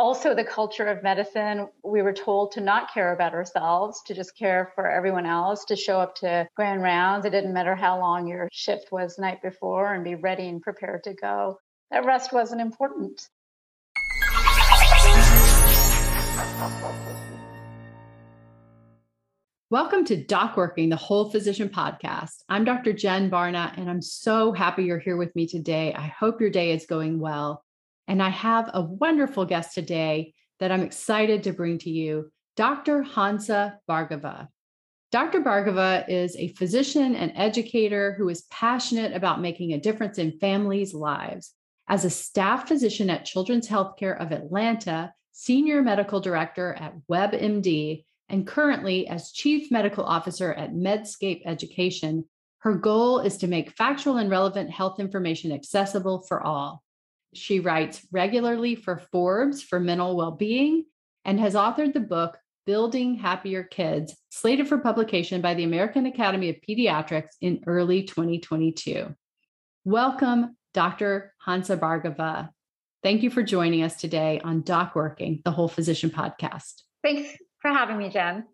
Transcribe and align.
also 0.00 0.34
the 0.34 0.42
culture 0.42 0.86
of 0.86 1.02
medicine. 1.02 1.68
We 1.84 2.00
were 2.00 2.14
told 2.14 2.52
to 2.52 2.62
not 2.62 2.90
care 2.90 3.12
about 3.12 3.34
ourselves, 3.34 4.00
to 4.06 4.14
just 4.14 4.34
care 4.34 4.72
for 4.74 4.90
everyone 4.90 5.26
else, 5.26 5.66
to 5.66 5.76
show 5.76 6.00
up 6.00 6.14
to 6.16 6.48
grand 6.56 6.82
rounds. 6.82 7.26
It 7.26 7.30
didn't 7.32 7.52
matter 7.52 7.74
how 7.74 8.00
long 8.00 8.26
your 8.26 8.48
shift 8.50 8.90
was 8.90 9.18
night 9.18 9.42
before 9.42 9.92
and 9.92 10.02
be 10.02 10.14
ready 10.14 10.48
and 10.48 10.62
prepared 10.62 11.04
to 11.04 11.12
go. 11.12 11.58
That 11.90 12.06
rest 12.06 12.32
wasn't 12.32 12.62
important. 12.62 13.28
Welcome 19.68 20.06
to 20.06 20.16
Doc 20.16 20.56
Working, 20.56 20.88
the 20.88 20.96
Whole 20.96 21.28
Physician 21.28 21.68
Podcast. 21.68 22.42
I'm 22.48 22.64
Dr. 22.64 22.94
Jen 22.94 23.30
Barna, 23.30 23.76
and 23.76 23.90
I'm 23.90 24.00
so 24.00 24.52
happy 24.52 24.84
you're 24.84 24.98
here 24.98 25.18
with 25.18 25.36
me 25.36 25.46
today. 25.46 25.92
I 25.92 26.06
hope 26.06 26.40
your 26.40 26.48
day 26.48 26.72
is 26.72 26.86
going 26.86 27.20
well. 27.20 27.62
And 28.10 28.20
I 28.20 28.30
have 28.30 28.68
a 28.74 28.82
wonderful 28.82 29.44
guest 29.44 29.72
today 29.72 30.34
that 30.58 30.72
I'm 30.72 30.82
excited 30.82 31.44
to 31.44 31.52
bring 31.52 31.78
to 31.78 31.90
you 31.90 32.32
Dr. 32.56 33.04
Hansa 33.04 33.78
Bhargava. 33.88 34.48
Dr. 35.12 35.40
Bhargava 35.42 36.04
is 36.08 36.34
a 36.34 36.48
physician 36.54 37.14
and 37.14 37.30
educator 37.36 38.14
who 38.18 38.28
is 38.28 38.48
passionate 38.50 39.12
about 39.12 39.40
making 39.40 39.72
a 39.74 39.78
difference 39.78 40.18
in 40.18 40.40
families' 40.40 40.92
lives. 40.92 41.52
As 41.88 42.04
a 42.04 42.10
staff 42.10 42.66
physician 42.66 43.10
at 43.10 43.26
Children's 43.26 43.68
Healthcare 43.68 44.20
of 44.20 44.32
Atlanta, 44.32 45.12
senior 45.30 45.80
medical 45.80 46.18
director 46.18 46.74
at 46.80 46.94
WebMD, 47.08 48.04
and 48.28 48.44
currently 48.44 49.06
as 49.06 49.30
Chief 49.30 49.70
Medical 49.70 50.04
Officer 50.04 50.52
at 50.52 50.74
Medscape 50.74 51.42
Education, 51.46 52.24
her 52.58 52.74
goal 52.74 53.20
is 53.20 53.36
to 53.36 53.46
make 53.46 53.76
factual 53.76 54.16
and 54.16 54.28
relevant 54.28 54.68
health 54.68 54.98
information 54.98 55.52
accessible 55.52 56.24
for 56.26 56.42
all. 56.42 56.82
She 57.34 57.60
writes 57.60 58.06
regularly 58.10 58.74
for 58.74 58.98
Forbes 59.12 59.62
for 59.62 59.78
mental 59.78 60.16
well 60.16 60.32
being 60.32 60.84
and 61.24 61.38
has 61.38 61.54
authored 61.54 61.92
the 61.92 62.00
book 62.00 62.38
Building 62.66 63.16
Happier 63.16 63.64
Kids, 63.64 64.16
slated 64.30 64.68
for 64.68 64.78
publication 64.78 65.40
by 65.40 65.54
the 65.54 65.64
American 65.64 66.06
Academy 66.06 66.50
of 66.50 66.56
Pediatrics 66.68 67.30
in 67.40 67.62
early 67.66 68.02
2022. 68.02 69.14
Welcome, 69.84 70.56
Dr. 70.74 71.34
Hansa 71.38 71.76
Bhargava. 71.76 72.50
Thank 73.02 73.22
you 73.22 73.30
for 73.30 73.42
joining 73.42 73.82
us 73.82 73.96
today 73.96 74.40
on 74.44 74.62
Doc 74.62 74.94
Working, 74.94 75.40
the 75.44 75.50
Whole 75.50 75.68
Physician 75.68 76.10
podcast. 76.10 76.82
Thanks 77.02 77.30
for 77.60 77.70
having 77.70 77.96
me, 77.96 78.08
Jen. 78.10 78.44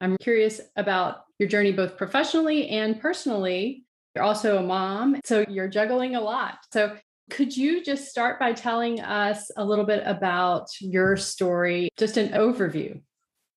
I'm 0.00 0.16
curious 0.18 0.60
about 0.76 1.24
your 1.38 1.48
journey, 1.48 1.72
both 1.72 1.96
professionally 1.96 2.68
and 2.68 3.00
personally. 3.00 3.84
You're 4.14 4.24
also 4.24 4.58
a 4.58 4.62
mom, 4.62 5.20
so 5.24 5.44
you're 5.48 5.68
juggling 5.68 6.16
a 6.16 6.20
lot. 6.20 6.58
So, 6.72 6.96
could 7.30 7.56
you 7.56 7.84
just 7.84 8.08
start 8.08 8.38
by 8.38 8.52
telling 8.52 9.00
us 9.00 9.50
a 9.56 9.64
little 9.64 9.84
bit 9.84 10.02
about 10.06 10.68
your 10.80 11.16
story, 11.16 11.88
just 11.96 12.16
an 12.16 12.30
overview, 12.30 13.00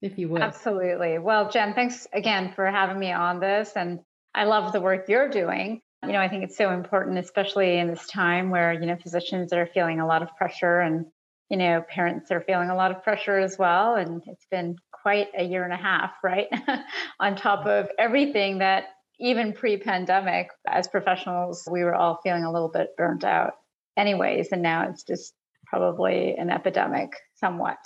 if 0.01 0.17
you 0.17 0.29
would? 0.29 0.41
Absolutely. 0.41 1.19
Well, 1.19 1.49
Jen, 1.49 1.73
thanks 1.73 2.07
again 2.13 2.53
for 2.55 2.65
having 2.65 2.99
me 2.99 3.11
on 3.11 3.39
this. 3.39 3.73
And 3.75 3.99
I 4.33 4.45
love 4.45 4.71
the 4.73 4.81
work 4.81 5.07
you're 5.07 5.29
doing. 5.29 5.81
You 6.03 6.13
know, 6.13 6.19
I 6.19 6.29
think 6.29 6.43
it's 6.43 6.57
so 6.57 6.71
important, 6.71 7.19
especially 7.19 7.77
in 7.77 7.87
this 7.87 8.07
time 8.07 8.49
where, 8.49 8.73
you 8.73 8.87
know, 8.87 8.97
physicians 8.97 9.53
are 9.53 9.67
feeling 9.67 9.99
a 9.99 10.07
lot 10.07 10.23
of 10.23 10.35
pressure 10.35 10.79
and 10.79 11.05
you 11.51 11.57
know, 11.57 11.83
parents 11.89 12.31
are 12.31 12.39
feeling 12.39 12.69
a 12.69 12.75
lot 12.75 12.91
of 12.91 13.03
pressure 13.03 13.37
as 13.37 13.57
well. 13.59 13.95
And 13.95 14.23
it's 14.25 14.45
been 14.49 14.77
quite 14.89 15.27
a 15.37 15.43
year 15.43 15.65
and 15.65 15.73
a 15.73 15.77
half, 15.77 16.11
right? 16.23 16.47
On 17.19 17.35
top 17.35 17.65
of 17.65 17.89
everything 17.99 18.59
that 18.59 18.85
even 19.19 19.51
pre 19.51 19.75
pandemic, 19.75 20.49
as 20.65 20.87
professionals, 20.87 21.67
we 21.69 21.83
were 21.83 21.93
all 21.93 22.21
feeling 22.23 22.45
a 22.45 22.51
little 22.51 22.69
bit 22.69 22.95
burnt 22.97 23.25
out, 23.25 23.55
anyways. 23.97 24.49
And 24.51 24.61
now 24.61 24.89
it's 24.89 25.03
just 25.03 25.33
probably 25.65 26.35
an 26.37 26.49
epidemic 26.49 27.11
somewhat. 27.35 27.77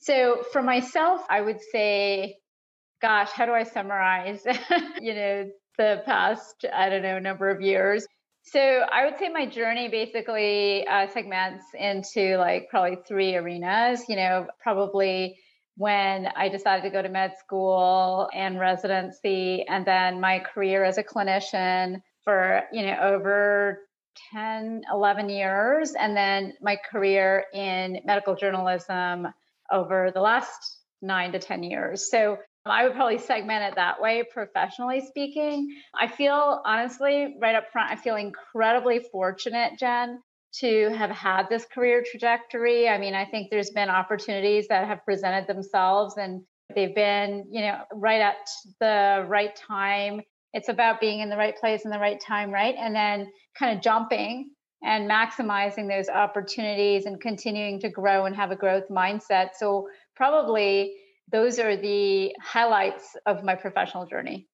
So 0.00 0.42
for 0.52 0.62
myself, 0.62 1.22
I 1.28 1.40
would 1.40 1.60
say, 1.72 2.36
gosh, 3.02 3.30
how 3.30 3.46
do 3.46 3.52
I 3.52 3.64
summarize, 3.64 4.44
you 5.00 5.14
know, 5.14 5.50
the 5.76 6.02
past, 6.04 6.64
I 6.72 6.88
don't 6.88 7.02
know, 7.02 7.18
number 7.18 7.48
of 7.48 7.60
years? 7.60 8.06
So 8.44 8.60
I 8.60 9.04
would 9.04 9.18
say 9.18 9.28
my 9.28 9.46
journey 9.46 9.88
basically 9.88 10.86
uh, 10.86 11.08
segments 11.08 11.64
into 11.74 12.38
like 12.38 12.68
probably 12.70 12.98
three 13.06 13.36
arenas. 13.36 14.04
You 14.08 14.16
know, 14.16 14.46
probably 14.62 15.38
when 15.76 16.26
I 16.34 16.48
decided 16.48 16.82
to 16.82 16.90
go 16.90 17.02
to 17.02 17.08
med 17.08 17.32
school 17.38 18.28
and 18.34 18.58
residency, 18.58 19.66
and 19.68 19.86
then 19.86 20.20
my 20.20 20.38
career 20.38 20.82
as 20.84 20.96
a 20.96 21.04
clinician 21.04 22.00
for 22.24 22.62
you 22.72 22.86
know 22.86 22.96
over 23.02 23.80
10, 24.32 24.82
11 24.92 25.28
years, 25.28 25.92
and 25.98 26.16
then 26.16 26.54
my 26.60 26.76
career 26.90 27.44
in 27.54 28.00
medical 28.04 28.34
journalism 28.34 29.28
over 29.72 30.10
the 30.12 30.20
last 30.20 30.78
nine 31.02 31.32
to 31.32 31.38
10 31.38 31.62
years. 31.62 32.10
So 32.10 32.38
I 32.66 32.84
would 32.84 32.94
probably 32.94 33.18
segment 33.18 33.64
it 33.64 33.74
that 33.76 34.00
way, 34.00 34.24
professionally 34.30 35.00
speaking. 35.06 35.74
I 35.98 36.06
feel 36.08 36.60
honestly, 36.64 37.36
right 37.40 37.54
up 37.54 37.70
front, 37.72 37.90
I 37.90 37.96
feel 37.96 38.16
incredibly 38.16 39.00
fortunate, 39.10 39.78
Jen, 39.78 40.20
to 40.60 40.90
have 40.90 41.10
had 41.10 41.48
this 41.48 41.64
career 41.72 42.04
trajectory. 42.08 42.88
I 42.88 42.98
mean, 42.98 43.14
I 43.14 43.24
think 43.24 43.48
there's 43.50 43.70
been 43.70 43.88
opportunities 43.88 44.68
that 44.68 44.86
have 44.86 45.04
presented 45.04 45.46
themselves 45.46 46.16
and 46.16 46.42
they've 46.74 46.94
been, 46.94 47.46
you 47.50 47.62
know, 47.62 47.82
right 47.92 48.20
at 48.20 48.36
the 48.80 49.24
right 49.28 49.54
time. 49.56 50.20
It's 50.52 50.68
about 50.68 51.00
being 51.00 51.20
in 51.20 51.28
the 51.28 51.36
right 51.36 51.56
place 51.56 51.84
in 51.84 51.90
the 51.90 51.98
right 51.98 52.20
time, 52.20 52.50
right? 52.50 52.74
And 52.78 52.94
then 52.94 53.30
kind 53.58 53.76
of 53.76 53.82
jumping 53.82 54.50
and 54.82 55.10
maximizing 55.10 55.88
those 55.88 56.08
opportunities 56.08 57.06
and 57.06 57.20
continuing 57.20 57.80
to 57.80 57.88
grow 57.88 58.26
and 58.26 58.34
have 58.34 58.50
a 58.50 58.56
growth 58.56 58.88
mindset. 58.90 59.50
So, 59.58 59.88
probably 60.16 60.94
those 61.30 61.58
are 61.58 61.76
the 61.76 62.34
highlights 62.42 63.16
of 63.26 63.44
my 63.44 63.54
professional 63.54 64.06
journey. 64.06 64.48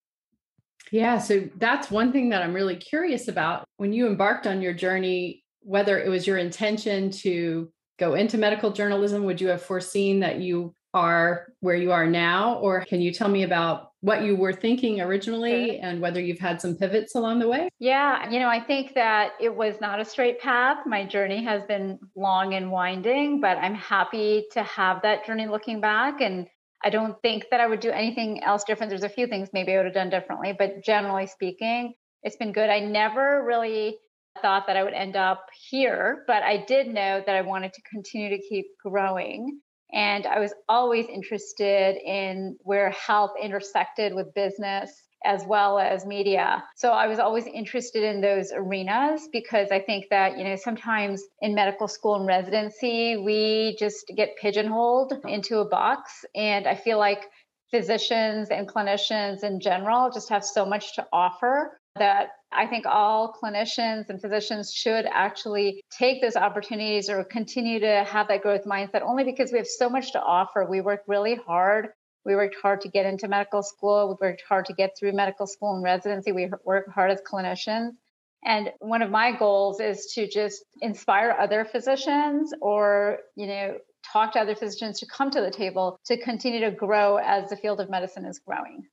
Yeah, 0.91 1.19
so 1.19 1.49
that's 1.57 1.91
one 1.91 2.13
thing 2.13 2.29
that 2.31 2.43
I'm 2.43 2.55
really 2.55 2.77
curious 2.77 3.29
about. 3.29 3.65
When 3.77 3.93
you 3.93 4.07
embarked 4.07 4.47
on 4.47 4.61
your 4.61 4.75
journey, 4.75 5.45
whether 5.61 5.99
it 5.99 6.09
was 6.09 6.27
your 6.27 6.39
intention 6.39 7.11
to 7.11 7.71
go 7.99 8.15
into 8.15 8.39
medical 8.39 8.71
journalism, 8.71 9.25
would 9.25 9.41
you 9.41 9.49
have 9.49 9.63
foreseen 9.63 10.21
that 10.21 10.41
you 10.41 10.75
are 10.93 11.47
where 11.61 11.75
you 11.75 11.93
are 11.93 12.07
now? 12.07 12.57
Or 12.57 12.85
can 12.85 13.01
you 13.01 13.13
tell 13.13 13.29
me 13.29 13.45
about 13.45 13.91
what 14.05 14.23
you 14.23 14.37
were 14.37 14.53
thinking 14.53 15.01
originally 15.01 15.79
and 15.79 15.99
whether 15.99 16.21
you've 16.21 16.39
had 16.39 16.61
some 16.61 16.77
pivots 16.77 17.15
along 17.15 17.39
the 17.39 17.49
way? 17.49 17.71
Yeah, 17.79 18.29
you 18.29 18.39
know, 18.39 18.51
I 18.51 18.61
think 18.61 18.93
that 18.97 19.33
it 19.41 19.57
was 19.57 19.77
not 19.81 19.99
a 19.99 20.05
straight 20.05 20.39
path. 20.41 20.81
My 20.85 21.07
journey 21.07 21.43
has 21.43 21.63
been 21.63 21.99
long 22.15 22.53
and 22.53 22.71
winding, 22.71 23.41
but 23.41 23.57
I'm 23.57 23.75
happy 23.75 24.45
to 24.53 24.63
have 24.63 25.01
that 25.03 25.25
journey 25.25 25.47
looking 25.47 25.81
back. 25.81 26.21
And 26.21 26.47
I 26.85 26.91
don't 26.91 27.17
think 27.23 27.47
that 27.51 27.63
I 27.63 27.67
would 27.67 27.81
do 27.81 27.89
anything 27.89 28.45
else 28.45 28.63
different. 28.65 28.91
There's 28.91 29.05
a 29.05 29.09
few 29.09 29.27
things 29.27 29.49
maybe 29.55 29.73
I 29.73 29.79
would 29.79 29.87
have 29.87 29.95
done 29.95 30.11
differently, 30.11 30.55
but 30.57 30.85
generally 30.85 31.27
speaking, 31.27 31.95
it's 32.23 32.37
been 32.37 32.53
good. 32.53 32.69
I 32.69 32.81
never 32.81 33.43
really 33.43 33.97
thought 34.43 34.67
that 34.67 34.77
I 34.77 34.85
would 34.85 34.93
end 34.93 35.17
up 35.17 35.47
here, 35.71 36.25
but 36.27 36.43
I 36.43 36.63
did 36.69 36.89
know 36.89 37.23
that 37.25 37.35
I 37.35 37.41
wanted 37.41 37.73
to 37.73 37.81
continue 37.91 38.37
to 38.37 38.43
keep 38.51 38.67
growing. 38.85 39.61
And 39.95 40.27
I 40.27 40.41
was 40.41 40.53
always 40.69 41.07
interested 41.07 41.97
in 41.97 42.57
where 42.63 42.91
health 42.91 43.31
intersected 43.41 44.13
with 44.13 44.35
business 44.35 44.91
as 45.25 45.45
well 45.47 45.79
as 45.79 46.05
media. 46.05 46.63
So 46.77 46.91
I 46.91 47.07
was 47.07 47.19
always 47.19 47.47
interested 47.47 48.03
in 48.03 48.21
those 48.21 48.53
arenas 48.53 49.29
because 49.33 49.71
I 49.71 49.81
think 49.81 50.07
that, 50.11 50.37
you 50.37 50.45
know, 50.45 50.57
sometimes 50.57 51.23
in 51.41 51.55
medical 51.55 51.89
school 51.89 52.17
and 52.17 52.27
residency, 52.27 53.17
we 53.17 53.77
just 53.79 54.13
get 54.15 54.37
pigeonholed 54.37 55.15
into 55.27 55.61
a 55.61 55.65
box. 55.65 56.25
And 56.35 56.67
I 56.67 56.75
feel 56.75 56.99
like 56.99 57.23
physicians 57.71 58.51
and 58.51 58.69
clinicians 58.69 59.43
in 59.45 59.61
general 59.61 60.11
just 60.13 60.29
have 60.29 60.45
so 60.45 60.67
much 60.67 60.97
to 60.97 61.07
offer 61.13 61.81
that 61.97 62.31
I 62.53 62.67
think 62.67 62.87
all 62.87 63.33
clinicians 63.33 64.09
and 64.09 64.21
physicians 64.21 64.73
should 64.73 65.07
actually 65.07 65.83
take 65.91 66.21
those 66.23 66.37
opportunities 66.37 67.09
or 67.09 67.25
continue 67.25 67.81
to 67.81 68.05
have 68.05 68.29
that 68.29 68.43
growth 68.43 68.65
mindset 68.65 69.03
only 69.03 69.25
because 69.25 69.53
we 69.53 69.59
have 69.59 69.67
so 69.67 69.89
much 69.89 70.13
to 70.13 70.23
offer. 70.23 70.67
We 70.69 70.81
work 70.81 71.03
really 71.07 71.37
hard 71.37 71.89
we 72.25 72.35
worked 72.35 72.57
hard 72.61 72.81
to 72.83 72.89
get 72.89 73.07
into 73.07 73.29
medical 73.29 73.63
school. 73.63 74.09
We 74.09 74.27
worked 74.27 74.43
hard 74.49 74.65
to 74.67 74.73
get 74.73 74.97
through 74.99 75.13
medical 75.13 75.47
school 75.47 75.75
and 75.75 75.85
residency. 75.85 76.33
We 76.33 76.51
work 76.65 76.91
hard 76.93 77.11
as 77.11 77.21
clinicians. 77.21 77.91
And 78.45 78.73
one 78.81 79.03
of 79.03 79.11
my 79.11 79.33
goals 79.33 79.81
is 79.81 80.13
to 80.15 80.29
just 80.29 80.65
inspire 80.81 81.35
other 81.39 81.65
physicians 81.65 82.53
or, 82.61 83.19
you 83.37 83.47
know, 83.47 83.79
talk 84.13 84.33
to 84.33 84.41
other 84.41 84.55
physicians 84.55 85.01
to 85.01 85.07
come 85.07 85.31
to 85.31 85.41
the 85.41 85.51
table 85.51 85.99
to 86.07 86.21
continue 86.21 86.61
to 86.61 86.71
grow 86.71 87.17
as 87.17 87.49
the 87.49 87.57
field 87.57 87.81
of 87.81 87.89
medicine 87.89 88.27
is 88.27 88.39
growing. 88.39 88.85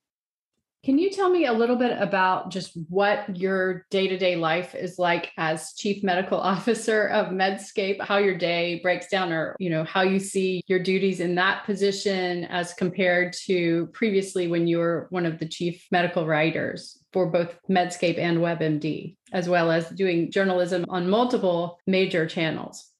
Can 0.84 0.98
you 0.98 1.10
tell 1.10 1.30
me 1.30 1.46
a 1.46 1.52
little 1.52 1.76
bit 1.76 1.96
about 2.00 2.50
just 2.50 2.72
what 2.88 3.36
your 3.36 3.86
day 3.90 4.08
to 4.08 4.18
day 4.18 4.34
life 4.34 4.74
is 4.74 4.98
like 4.98 5.30
as 5.38 5.74
chief 5.74 6.02
medical 6.02 6.40
officer 6.40 7.06
of 7.06 7.28
Medscape, 7.28 8.00
how 8.00 8.16
your 8.16 8.36
day 8.36 8.80
breaks 8.82 9.06
down, 9.06 9.32
or 9.32 9.54
you 9.60 9.70
know 9.70 9.84
how 9.84 10.02
you 10.02 10.18
see 10.18 10.60
your 10.66 10.80
duties 10.80 11.20
in 11.20 11.36
that 11.36 11.64
position 11.66 12.46
as 12.46 12.74
compared 12.74 13.32
to 13.44 13.86
previously 13.92 14.48
when 14.48 14.66
you 14.66 14.78
were 14.78 15.06
one 15.10 15.24
of 15.24 15.38
the 15.38 15.46
chief 15.46 15.86
medical 15.92 16.26
writers 16.26 16.98
for 17.12 17.30
both 17.30 17.56
Medscape 17.70 18.18
and 18.18 18.38
WebMD, 18.38 19.14
as 19.32 19.48
well 19.48 19.70
as 19.70 19.88
doing 19.90 20.32
journalism 20.32 20.84
on 20.88 21.08
multiple 21.08 21.78
major 21.86 22.26
channels? 22.26 22.91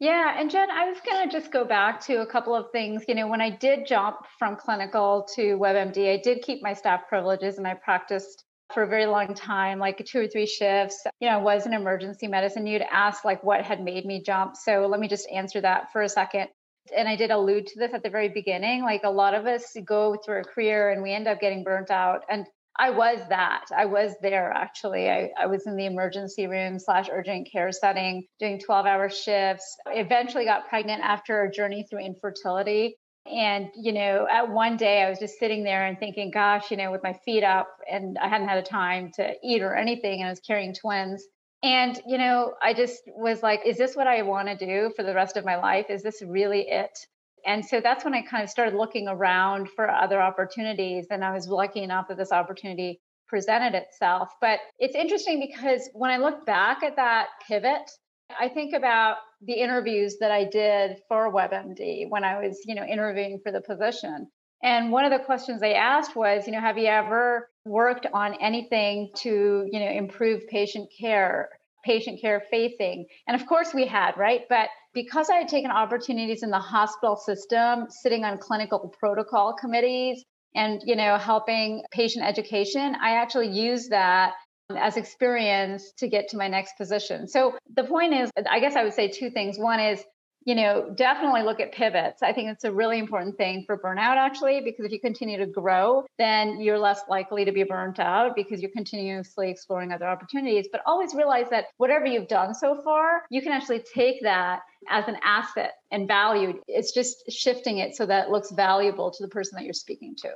Yeah, 0.00 0.34
and 0.40 0.50
Jen, 0.50 0.70
I 0.70 0.88
was 0.88 0.98
going 1.04 1.28
to 1.28 1.30
just 1.30 1.52
go 1.52 1.62
back 1.62 2.00
to 2.06 2.22
a 2.22 2.26
couple 2.26 2.54
of 2.54 2.70
things. 2.72 3.04
You 3.06 3.14
know, 3.14 3.28
when 3.28 3.42
I 3.42 3.50
did 3.50 3.86
jump 3.86 4.16
from 4.38 4.56
clinical 4.56 5.28
to 5.34 5.58
WebMD, 5.58 6.14
I 6.14 6.16
did 6.16 6.40
keep 6.40 6.62
my 6.62 6.72
staff 6.72 7.02
privileges 7.06 7.58
and 7.58 7.66
I 7.66 7.74
practiced 7.74 8.44
for 8.72 8.82
a 8.82 8.86
very 8.86 9.04
long 9.04 9.34
time, 9.34 9.78
like 9.78 10.02
two 10.06 10.20
or 10.20 10.26
three 10.26 10.46
shifts. 10.46 11.06
You 11.20 11.28
know, 11.28 11.34
I 11.34 11.42
was 11.42 11.66
in 11.66 11.74
emergency 11.74 12.28
medicine. 12.28 12.66
You'd 12.66 12.82
ask 12.90 13.26
like 13.26 13.44
what 13.44 13.62
had 13.62 13.84
made 13.84 14.06
me 14.06 14.22
jump. 14.22 14.56
So 14.56 14.86
let 14.86 15.00
me 15.00 15.08
just 15.08 15.28
answer 15.30 15.60
that 15.60 15.92
for 15.92 16.00
a 16.00 16.08
second. 16.08 16.48
And 16.96 17.06
I 17.06 17.16
did 17.16 17.30
allude 17.30 17.66
to 17.66 17.78
this 17.78 17.92
at 17.92 18.02
the 18.02 18.08
very 18.08 18.30
beginning. 18.30 18.82
Like 18.82 19.02
a 19.04 19.10
lot 19.10 19.34
of 19.34 19.44
us 19.44 19.76
go 19.84 20.16
through 20.24 20.40
a 20.40 20.44
career 20.44 20.92
and 20.92 21.02
we 21.02 21.12
end 21.12 21.28
up 21.28 21.40
getting 21.40 21.62
burnt 21.62 21.90
out. 21.90 22.22
And 22.30 22.46
I 22.80 22.88
was 22.88 23.20
that. 23.28 23.66
I 23.76 23.84
was 23.84 24.14
there 24.22 24.50
actually. 24.50 25.10
I, 25.10 25.30
I 25.38 25.46
was 25.46 25.66
in 25.66 25.76
the 25.76 25.84
emergency 25.84 26.46
room 26.46 26.78
slash 26.78 27.08
urgent 27.12 27.46
care 27.52 27.70
setting, 27.72 28.24
doing 28.38 28.58
12 28.58 28.86
hour 28.86 29.10
shifts. 29.10 29.76
I 29.86 29.96
eventually 29.96 30.46
got 30.46 30.66
pregnant 30.66 31.02
after 31.02 31.42
a 31.42 31.52
journey 31.52 31.84
through 31.88 32.00
infertility. 32.00 32.96
And, 33.26 33.68
you 33.76 33.92
know, 33.92 34.26
at 34.32 34.50
one 34.50 34.78
day 34.78 35.02
I 35.02 35.10
was 35.10 35.18
just 35.18 35.38
sitting 35.38 35.62
there 35.62 35.84
and 35.84 35.98
thinking, 35.98 36.30
gosh, 36.30 36.70
you 36.70 36.78
know, 36.78 36.90
with 36.90 37.02
my 37.02 37.12
feet 37.22 37.44
up 37.44 37.68
and 37.88 38.16
I 38.16 38.28
hadn't 38.28 38.48
had 38.48 38.56
a 38.56 38.62
time 38.62 39.10
to 39.16 39.34
eat 39.44 39.60
or 39.60 39.74
anything. 39.74 40.20
And 40.20 40.28
I 40.28 40.30
was 40.30 40.40
carrying 40.40 40.72
twins. 40.72 41.22
And, 41.62 42.00
you 42.06 42.16
know, 42.16 42.54
I 42.62 42.72
just 42.72 43.02
was 43.08 43.42
like, 43.42 43.60
is 43.66 43.76
this 43.76 43.94
what 43.94 44.06
I 44.06 44.22
want 44.22 44.48
to 44.48 44.56
do 44.56 44.90
for 44.96 45.02
the 45.02 45.14
rest 45.14 45.36
of 45.36 45.44
my 45.44 45.56
life? 45.56 45.90
Is 45.90 46.02
this 46.02 46.22
really 46.26 46.62
it? 46.66 46.98
And 47.46 47.64
so 47.64 47.80
that's 47.80 48.04
when 48.04 48.14
I 48.14 48.22
kind 48.22 48.42
of 48.42 48.50
started 48.50 48.74
looking 48.74 49.08
around 49.08 49.68
for 49.70 49.90
other 49.90 50.20
opportunities. 50.20 51.06
And 51.10 51.24
I 51.24 51.32
was 51.32 51.48
lucky 51.48 51.82
enough 51.82 52.08
that 52.08 52.16
this 52.16 52.32
opportunity 52.32 53.00
presented 53.28 53.74
itself. 53.74 54.28
But 54.40 54.58
it's 54.78 54.94
interesting 54.94 55.40
because 55.40 55.88
when 55.94 56.10
I 56.10 56.18
look 56.18 56.44
back 56.44 56.82
at 56.82 56.96
that 56.96 57.28
pivot, 57.46 57.90
I 58.38 58.48
think 58.48 58.74
about 58.74 59.16
the 59.42 59.54
interviews 59.54 60.16
that 60.20 60.30
I 60.30 60.44
did 60.44 60.98
for 61.08 61.32
WebMD 61.32 62.08
when 62.08 62.24
I 62.24 62.38
was, 62.46 62.60
you 62.66 62.74
know, 62.74 62.84
interviewing 62.84 63.40
for 63.42 63.52
the 63.52 63.60
position. 63.60 64.28
And 64.62 64.92
one 64.92 65.04
of 65.04 65.10
the 65.10 65.24
questions 65.24 65.60
they 65.60 65.74
asked 65.74 66.14
was, 66.14 66.46
you 66.46 66.52
know, 66.52 66.60
have 66.60 66.76
you 66.76 66.86
ever 66.86 67.48
worked 67.64 68.06
on 68.12 68.34
anything 68.40 69.10
to, 69.16 69.66
you 69.70 69.80
know, 69.80 69.90
improve 69.90 70.46
patient 70.48 70.90
care, 70.98 71.48
patient 71.84 72.20
care 72.20 72.42
facing? 72.50 73.06
And 73.26 73.40
of 73.40 73.46
course 73.46 73.72
we 73.72 73.86
had, 73.86 74.18
right? 74.18 74.42
But 74.48 74.68
because 74.92 75.30
I 75.30 75.36
had 75.36 75.48
taken 75.48 75.70
opportunities 75.70 76.42
in 76.42 76.50
the 76.50 76.58
hospital 76.58 77.16
system, 77.16 77.86
sitting 77.88 78.24
on 78.24 78.38
clinical 78.38 78.94
protocol 78.98 79.54
committees 79.54 80.24
and, 80.54 80.80
you 80.84 80.96
know, 80.96 81.16
helping 81.16 81.82
patient 81.92 82.24
education, 82.24 82.96
I 83.00 83.16
actually 83.16 83.48
used 83.48 83.90
that 83.90 84.34
as 84.76 84.96
experience 84.96 85.92
to 85.98 86.08
get 86.08 86.28
to 86.28 86.36
my 86.36 86.48
next 86.48 86.76
position. 86.76 87.28
So 87.28 87.56
the 87.74 87.84
point 87.84 88.14
is, 88.14 88.30
I 88.48 88.60
guess 88.60 88.76
I 88.76 88.84
would 88.84 88.94
say 88.94 89.08
two 89.08 89.30
things. 89.30 89.58
One 89.58 89.80
is 89.80 90.04
you 90.46 90.54
know, 90.54 90.90
definitely 90.94 91.42
look 91.42 91.60
at 91.60 91.72
pivots. 91.72 92.22
I 92.22 92.32
think 92.32 92.48
it's 92.48 92.64
a 92.64 92.72
really 92.72 92.98
important 92.98 93.36
thing 93.36 93.64
for 93.66 93.76
burnout, 93.76 94.16
actually, 94.16 94.62
because 94.62 94.86
if 94.86 94.92
you 94.92 95.00
continue 95.00 95.36
to 95.38 95.46
grow, 95.46 96.04
then 96.18 96.60
you're 96.60 96.78
less 96.78 97.02
likely 97.08 97.44
to 97.44 97.52
be 97.52 97.62
burnt 97.62 97.98
out 97.98 98.34
because 98.34 98.62
you're 98.62 98.70
continuously 98.70 99.50
exploring 99.50 99.92
other 99.92 100.06
opportunities. 100.06 100.66
But 100.72 100.80
always 100.86 101.14
realize 101.14 101.50
that 101.50 101.66
whatever 101.76 102.06
you've 102.06 102.28
done 102.28 102.54
so 102.54 102.80
far, 102.82 103.22
you 103.30 103.42
can 103.42 103.52
actually 103.52 103.84
take 103.94 104.22
that 104.22 104.60
as 104.88 105.06
an 105.08 105.16
asset 105.22 105.72
and 105.90 106.08
valued. 106.08 106.56
It's 106.66 106.92
just 106.92 107.30
shifting 107.30 107.78
it 107.78 107.96
so 107.96 108.06
that 108.06 108.26
it 108.26 108.30
looks 108.30 108.50
valuable 108.50 109.10
to 109.10 109.22
the 109.22 109.28
person 109.28 109.56
that 109.56 109.64
you're 109.64 109.74
speaking 109.74 110.14
to. 110.22 110.30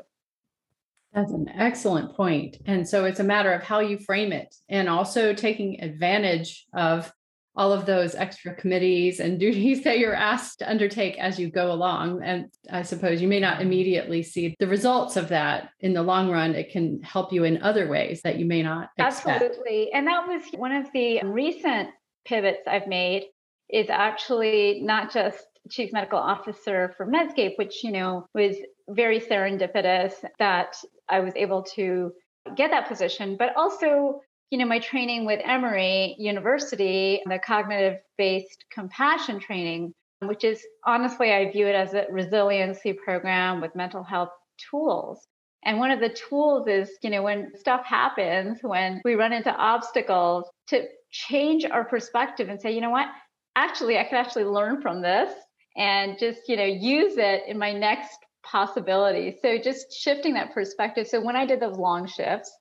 That's 1.13 1.33
an 1.33 1.49
excellent 1.49 2.17
point. 2.17 2.57
And 2.67 2.89
so 2.89 3.05
it's 3.05 3.21
a 3.21 3.25
matter 3.25 3.53
of 3.53 3.63
how 3.63 3.79
you 3.81 3.99
frame 3.99 4.33
it 4.33 4.55
and 4.69 4.89
also 4.89 5.33
taking 5.33 5.81
advantage 5.81 6.67
of 6.75 7.13
all 7.57 7.73
of 7.73 7.87
those 7.87 8.17
extra 8.17 8.53
committees 8.53 9.21
and 9.21 9.39
duties 9.41 9.85
that 9.85 10.01
you're 10.01 10.15
asked 10.15 10.59
to 10.59 10.69
undertake 10.69 11.17
as 11.19 11.39
you 11.39 11.51
go 11.51 11.71
along. 11.71 12.21
And 12.25 12.47
I 12.71 12.83
suppose 12.83 13.23
you 13.23 13.29
may 13.29 13.39
not 13.39 13.63
immediately 13.63 14.25
see 14.25 14.57
the 14.59 14.67
results 14.67 15.17
of 15.17 15.29
that 15.29 15.71
in 15.79 15.93
the 15.93 16.03
long 16.03 16.31
run. 16.31 16.57
It 16.57 16.73
can 16.73 17.01
help 17.03 17.33
you 17.33 17.45
in 17.45 17.63
other 17.63 17.89
ways 17.89 18.23
that 18.23 18.41
you 18.41 18.45
may 18.45 18.63
not 18.63 18.91
expect. 18.99 19.29
Absolutely. 19.29 19.93
And 19.93 20.09
that 20.09 20.27
was 20.27 20.43
one 20.57 20.73
of 20.73 20.91
the 20.93 21.21
recent 21.23 21.91
pivots 22.25 22.63
I've 22.67 22.89
made 22.89 23.27
is 23.75 23.91
actually 23.91 24.81
not 24.83 25.13
just 25.13 25.45
chief 25.71 25.93
medical 25.93 26.19
officer 26.19 26.95
for 26.97 27.07
Medscape, 27.07 27.57
which, 27.57 27.83
you 27.83 27.91
know, 27.91 28.27
was 28.35 28.57
very 28.89 29.21
serendipitous 29.21 30.13
that 30.39 30.77
I 31.09 31.21
was 31.21 31.35
able 31.37 31.63
to 31.75 32.13
get 32.55 32.71
that 32.71 32.89
position, 32.89 33.37
but 33.37 33.57
also 33.57 34.21
you 34.55 34.59
know, 34.59 34.67
my 34.67 34.79
training 34.79 35.25
with 35.25 35.41
Emory 35.45 36.15
University, 36.17 37.21
the 37.27 37.41
cognitive 37.41 37.99
based 38.17 38.65
compassion 38.73 39.41
training, 39.41 39.93
which 40.21 40.45
is 40.45 40.65
honestly, 40.85 41.33
I 41.33 41.51
view 41.51 41.67
it 41.67 41.75
as 41.75 41.93
a 41.95 42.07
resiliency 42.09 42.93
program 42.93 43.61
with 43.61 43.75
mental 43.75 44.05
health 44.05 44.29
tools. 44.71 45.27
And 45.65 45.81
one 45.81 45.91
of 45.91 45.99
the 45.99 46.11
tools 46.11 46.69
is, 46.69 46.91
you 47.03 47.11
know, 47.11 47.23
when 47.23 47.51
stuff 47.57 47.85
happens, 47.85 48.59
when 48.63 49.01
we 49.05 49.15
run 49.15 49.33
into 49.33 49.53
obstacles, 49.53 50.45
to 50.69 50.85
change 51.11 51.65
our 51.65 51.85
perspective 51.85 52.49
and 52.49 52.61
say, 52.61 52.73
you 52.73 52.81
know 52.81 52.91
what, 52.91 53.09
actually, 53.57 53.99
I 53.99 54.05
can 54.05 54.17
actually 54.17 54.45
learn 54.45 54.81
from 54.81 55.03
this 55.03 55.33
and 55.77 56.19
just, 56.19 56.49
you 56.49 56.57
know, 56.57 56.65
use 56.65 57.17
it 57.17 57.43
in 57.47 57.59
my 57.59 57.73
next 57.73 58.19
possibility. 58.45 59.37
So 59.43 59.59
just 59.59 59.93
shifting 59.93 60.35
that 60.35 60.53
perspective. 60.55 61.09
So 61.09 61.21
when 61.21 61.37
I 61.37 61.47
did 61.47 61.61
those 61.61 61.79
long 61.79 62.07
shifts, 62.07 62.53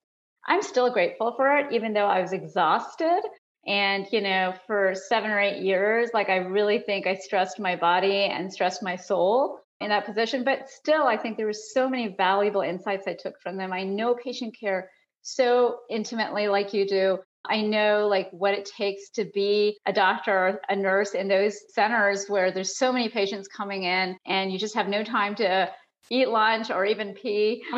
I'm 0.45 0.61
still 0.61 0.91
grateful 0.91 1.33
for 1.35 1.57
it, 1.57 1.71
even 1.71 1.93
though 1.93 2.07
I 2.07 2.21
was 2.21 2.33
exhausted. 2.33 3.21
And, 3.65 4.05
you 4.11 4.21
know, 4.21 4.53
for 4.67 4.93
seven 4.93 5.31
or 5.31 5.39
eight 5.39 5.61
years, 5.63 6.09
like 6.13 6.29
I 6.29 6.37
really 6.37 6.79
think 6.79 7.07
I 7.07 7.15
stressed 7.15 7.59
my 7.59 7.75
body 7.75 8.25
and 8.25 8.51
stressed 8.51 8.83
my 8.83 8.97
soul 8.97 9.59
in 9.79 9.89
that 9.89 10.05
position. 10.05 10.43
But 10.43 10.69
still, 10.69 11.03
I 11.03 11.17
think 11.17 11.37
there 11.37 11.45
were 11.45 11.53
so 11.53 11.89
many 11.89 12.13
valuable 12.17 12.61
insights 12.61 13.07
I 13.07 13.13
took 13.13 13.39
from 13.41 13.55
them. 13.55 13.71
I 13.71 13.83
know 13.83 14.15
patient 14.15 14.55
care 14.59 14.89
so 15.21 15.79
intimately 15.89 16.49
like 16.49 16.73
you 16.73 16.85
do. 16.87 17.19
I 17.45 17.61
know 17.61 18.07
like 18.07 18.29
what 18.31 18.53
it 18.53 18.65
takes 18.65 19.09
to 19.11 19.25
be 19.25 19.77
a 19.85 19.93
doctor 19.93 20.31
or 20.31 20.61
a 20.69 20.75
nurse 20.75 21.13
in 21.13 21.27
those 21.27 21.59
centers 21.73 22.27
where 22.27 22.51
there's 22.51 22.77
so 22.77 22.91
many 22.91 23.09
patients 23.09 23.47
coming 23.47 23.83
in 23.83 24.17
and 24.25 24.51
you 24.51 24.57
just 24.57 24.75
have 24.75 24.87
no 24.87 25.03
time 25.03 25.35
to 25.35 25.69
eat 26.09 26.29
lunch 26.29 26.69
or 26.69 26.85
even 26.85 27.13
pee. 27.13 27.63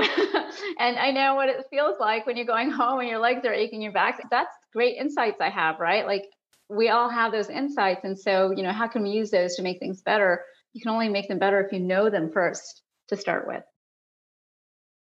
and 0.80 0.98
I 0.98 1.12
know 1.12 1.36
what 1.36 1.50
it 1.50 1.66
feels 1.70 1.96
like 2.00 2.26
when 2.26 2.38
you're 2.38 2.46
going 2.46 2.70
home 2.70 3.00
and 3.00 3.10
your 3.10 3.20
legs 3.20 3.46
are 3.46 3.54
aching 3.54 3.82
your 3.82 3.92
back. 3.92 4.20
That's 4.30 4.56
great 4.74 4.98
insights 4.98 5.38
I 5.42 5.50
have, 5.50 5.80
right? 5.80 6.06
Like 6.06 6.26
we 6.70 6.90
all 6.90 7.10
have 7.10 7.32
those 7.32 7.50
insights. 7.50 8.04
And 8.04 8.18
so, 8.18 8.52
you 8.52 8.64
know, 8.64 8.72
how 8.72 8.88
can 8.88 9.04
we 9.04 9.10
use 9.10 9.32
those 9.32 9.56
to 9.56 9.62
make 9.62 9.80
things 9.80 10.02
better? 10.02 10.44
You 10.74 10.82
can 10.82 10.92
only 10.92 11.10
make 11.10 11.28
them 11.28 11.40
better 11.40 11.60
if 11.60 11.72
you 11.72 11.80
know 11.80 12.10
them 12.10 12.32
first 12.32 12.84
to 13.10 13.18
start 13.18 13.48
with. 13.48 13.64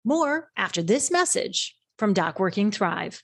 More 0.04 0.50
after 0.56 0.82
this 0.82 1.10
message 1.10 1.76
from 1.98 2.12
Doc 2.12 2.38
Working 2.38 2.70
Thrive. 2.70 3.22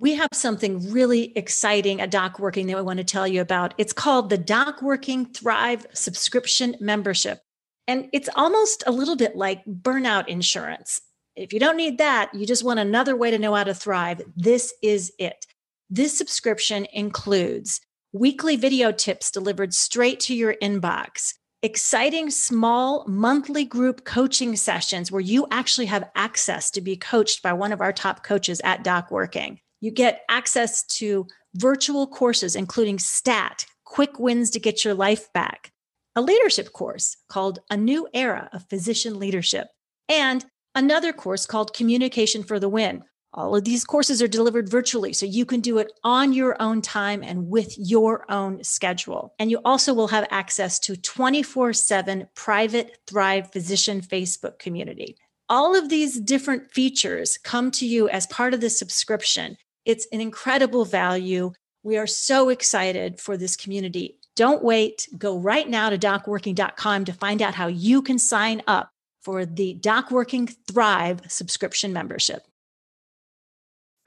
We 0.00 0.14
have 0.14 0.30
something 0.32 0.90
really 0.90 1.30
exciting 1.36 2.00
at 2.00 2.10
Doc 2.10 2.38
Working 2.38 2.66
that 2.66 2.76
we 2.76 2.82
want 2.82 2.96
to 3.00 3.04
tell 3.04 3.28
you 3.28 3.42
about. 3.42 3.74
It's 3.76 3.92
called 3.92 4.30
the 4.30 4.38
Doc 4.38 4.80
Working 4.80 5.26
Thrive 5.26 5.86
subscription 5.92 6.74
membership. 6.80 7.40
And 7.86 8.08
it's 8.14 8.30
almost 8.34 8.82
a 8.86 8.92
little 8.92 9.14
bit 9.14 9.36
like 9.36 9.62
burnout 9.66 10.26
insurance. 10.26 11.02
If 11.36 11.52
you 11.52 11.60
don't 11.60 11.76
need 11.76 11.98
that, 11.98 12.34
you 12.34 12.46
just 12.46 12.64
want 12.64 12.80
another 12.80 13.14
way 13.14 13.30
to 13.30 13.38
know 13.38 13.54
how 13.54 13.62
to 13.62 13.74
thrive. 13.74 14.22
This 14.34 14.72
is 14.82 15.12
it. 15.18 15.44
This 15.90 16.16
subscription 16.16 16.86
includes 16.94 17.82
weekly 18.14 18.56
video 18.56 18.92
tips 18.92 19.30
delivered 19.30 19.74
straight 19.74 20.18
to 20.20 20.34
your 20.34 20.54
inbox, 20.62 21.34
exciting 21.62 22.30
small 22.30 23.04
monthly 23.06 23.66
group 23.66 24.06
coaching 24.06 24.56
sessions 24.56 25.12
where 25.12 25.20
you 25.20 25.46
actually 25.50 25.86
have 25.86 26.08
access 26.14 26.70
to 26.70 26.80
be 26.80 26.96
coached 26.96 27.42
by 27.42 27.52
one 27.52 27.70
of 27.70 27.82
our 27.82 27.92
top 27.92 28.24
coaches 28.24 28.62
at 28.64 28.82
Doc 28.82 29.10
Working. 29.10 29.60
You 29.80 29.90
get 29.90 30.22
access 30.28 30.84
to 30.98 31.26
virtual 31.54 32.06
courses, 32.06 32.54
including 32.54 32.98
STAT, 32.98 33.66
quick 33.84 34.18
wins 34.18 34.50
to 34.50 34.60
get 34.60 34.84
your 34.84 34.94
life 34.94 35.32
back, 35.32 35.72
a 36.14 36.20
leadership 36.20 36.72
course 36.72 37.16
called 37.28 37.60
A 37.70 37.76
New 37.76 38.06
Era 38.12 38.48
of 38.52 38.68
Physician 38.68 39.18
Leadership, 39.18 39.68
and 40.08 40.44
another 40.74 41.12
course 41.12 41.46
called 41.46 41.74
Communication 41.74 42.42
for 42.42 42.60
the 42.60 42.68
Win. 42.68 43.02
All 43.32 43.54
of 43.54 43.64
these 43.64 43.84
courses 43.84 44.20
are 44.20 44.28
delivered 44.28 44.68
virtually, 44.68 45.12
so 45.12 45.24
you 45.24 45.46
can 45.46 45.60
do 45.60 45.78
it 45.78 45.92
on 46.02 46.32
your 46.32 46.60
own 46.60 46.82
time 46.82 47.22
and 47.22 47.48
with 47.48 47.72
your 47.78 48.30
own 48.30 48.62
schedule. 48.64 49.34
And 49.38 49.50
you 49.50 49.60
also 49.64 49.94
will 49.94 50.08
have 50.08 50.26
access 50.30 50.80
to 50.80 50.96
24 50.96 51.72
7 51.72 52.26
private 52.34 52.98
Thrive 53.06 53.52
Physician 53.52 54.00
Facebook 54.00 54.58
community. 54.58 55.16
All 55.48 55.76
of 55.76 55.88
these 55.88 56.20
different 56.20 56.72
features 56.72 57.38
come 57.38 57.70
to 57.72 57.86
you 57.86 58.08
as 58.08 58.26
part 58.26 58.52
of 58.52 58.60
the 58.60 58.70
subscription. 58.70 59.56
It's 59.90 60.06
an 60.12 60.20
incredible 60.20 60.84
value. 60.84 61.50
We 61.82 61.98
are 61.98 62.06
so 62.06 62.48
excited 62.48 63.18
for 63.18 63.36
this 63.36 63.56
community. 63.56 64.20
Don't 64.36 64.62
wait. 64.62 65.08
Go 65.18 65.36
right 65.36 65.68
now 65.68 65.90
to 65.90 65.98
docworking.com 65.98 67.06
to 67.06 67.12
find 67.12 67.42
out 67.42 67.56
how 67.56 67.66
you 67.66 68.00
can 68.00 68.16
sign 68.16 68.62
up 68.68 68.92
for 69.20 69.44
the 69.44 69.76
DocWorking 69.80 70.54
Thrive 70.70 71.22
subscription 71.26 71.92
membership. 71.92 72.46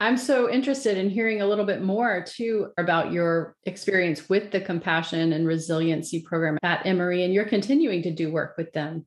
I'm 0.00 0.16
so 0.16 0.50
interested 0.50 0.96
in 0.96 1.10
hearing 1.10 1.42
a 1.42 1.46
little 1.46 1.66
bit 1.66 1.82
more 1.82 2.24
too 2.26 2.68
about 2.78 3.12
your 3.12 3.54
experience 3.64 4.26
with 4.30 4.52
the 4.52 4.62
compassion 4.62 5.34
and 5.34 5.46
resiliency 5.46 6.22
program 6.22 6.56
at 6.62 6.86
Emory, 6.86 7.24
and 7.24 7.34
you're 7.34 7.44
continuing 7.44 8.02
to 8.04 8.10
do 8.10 8.32
work 8.32 8.54
with 8.56 8.72
them. 8.72 9.04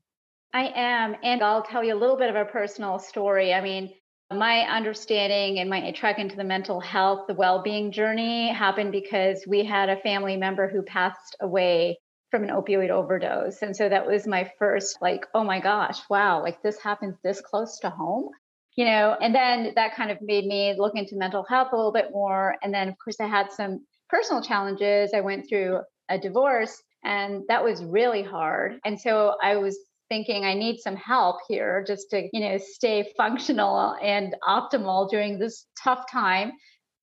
I 0.54 0.72
am. 0.76 1.16
And 1.24 1.42
I'll 1.42 1.64
tell 1.64 1.84
you 1.84 1.96
a 1.96 1.98
little 1.98 2.18
bit 2.18 2.30
of 2.30 2.36
a 2.36 2.46
personal 2.46 3.00
story. 3.00 3.52
I 3.52 3.62
mean, 3.62 3.96
my 4.32 4.62
understanding 4.62 5.60
and 5.60 5.70
my 5.70 5.92
track 5.92 6.20
into 6.20 6.36
the 6.36 6.44
mental 6.44 6.80
health, 6.80 7.28
the 7.28 7.34
well 7.34 7.62
being 7.62 7.92
journey 7.92 8.50
happened 8.50 8.92
because 8.92 9.44
we 9.48 9.64
had 9.64 9.90
a 9.90 10.02
family 10.02 10.36
member 10.36 10.68
who 10.68 10.82
passed 10.82 11.36
away 11.40 11.98
from 12.30 12.44
an 12.44 12.50
opioid 12.50 12.90
overdose. 12.90 13.62
And 13.62 13.76
so 13.76 13.88
that 13.88 14.06
was 14.06 14.28
my 14.28 14.52
first, 14.60 14.98
like, 15.02 15.26
oh 15.34 15.44
my 15.44 15.62
gosh, 15.62 16.00
wow, 16.10 16.42
like 16.42 16.62
this 16.62 16.80
happens 16.82 17.16
this 17.24 17.40
close 17.40 17.80
to 17.80 17.90
home, 17.90 18.30
you 18.76 18.84
know? 18.84 19.16
And 19.22 19.34
then 19.34 19.72
that 19.76 19.96
kind 19.96 20.12
of 20.12 20.18
made 20.22 20.46
me 20.46 20.76
look 20.78 20.96
into 20.96 21.16
mental 21.16 21.46
health 21.48 21.70
a 21.72 21.78
little 21.78 21.94
bit 21.94 22.12
more. 22.12 22.56
And 22.62 22.74
then, 22.74 22.90
of 22.90 22.96
course, 23.02 23.22
I 23.22 23.28
had 23.28 23.52
some 23.52 23.86
personal 24.10 24.42
challenges. 24.42 25.12
I 25.14 25.22
went 25.22 25.48
through 25.48 25.80
a 26.10 26.18
divorce 26.18 26.82
and 27.04 27.44
that 27.48 27.64
was 27.64 27.84
really 27.84 28.24
hard. 28.24 28.80
And 28.84 29.00
so 29.00 29.36
I 29.42 29.56
was 29.56 29.78
thinking 30.10 30.46
I 30.46 30.54
need 30.54 30.80
some 30.80 30.96
help 30.96 31.38
here 31.48 31.84
just 31.86 32.10
to, 32.12 32.28
you 32.32 32.40
know, 32.40 32.58
stay 32.58 33.12
functional 33.18 33.96
and 34.02 34.36
optimal 34.48 35.10
during 35.10 35.40
this 35.40 35.66
tough 35.82 36.10
time. 36.12 36.52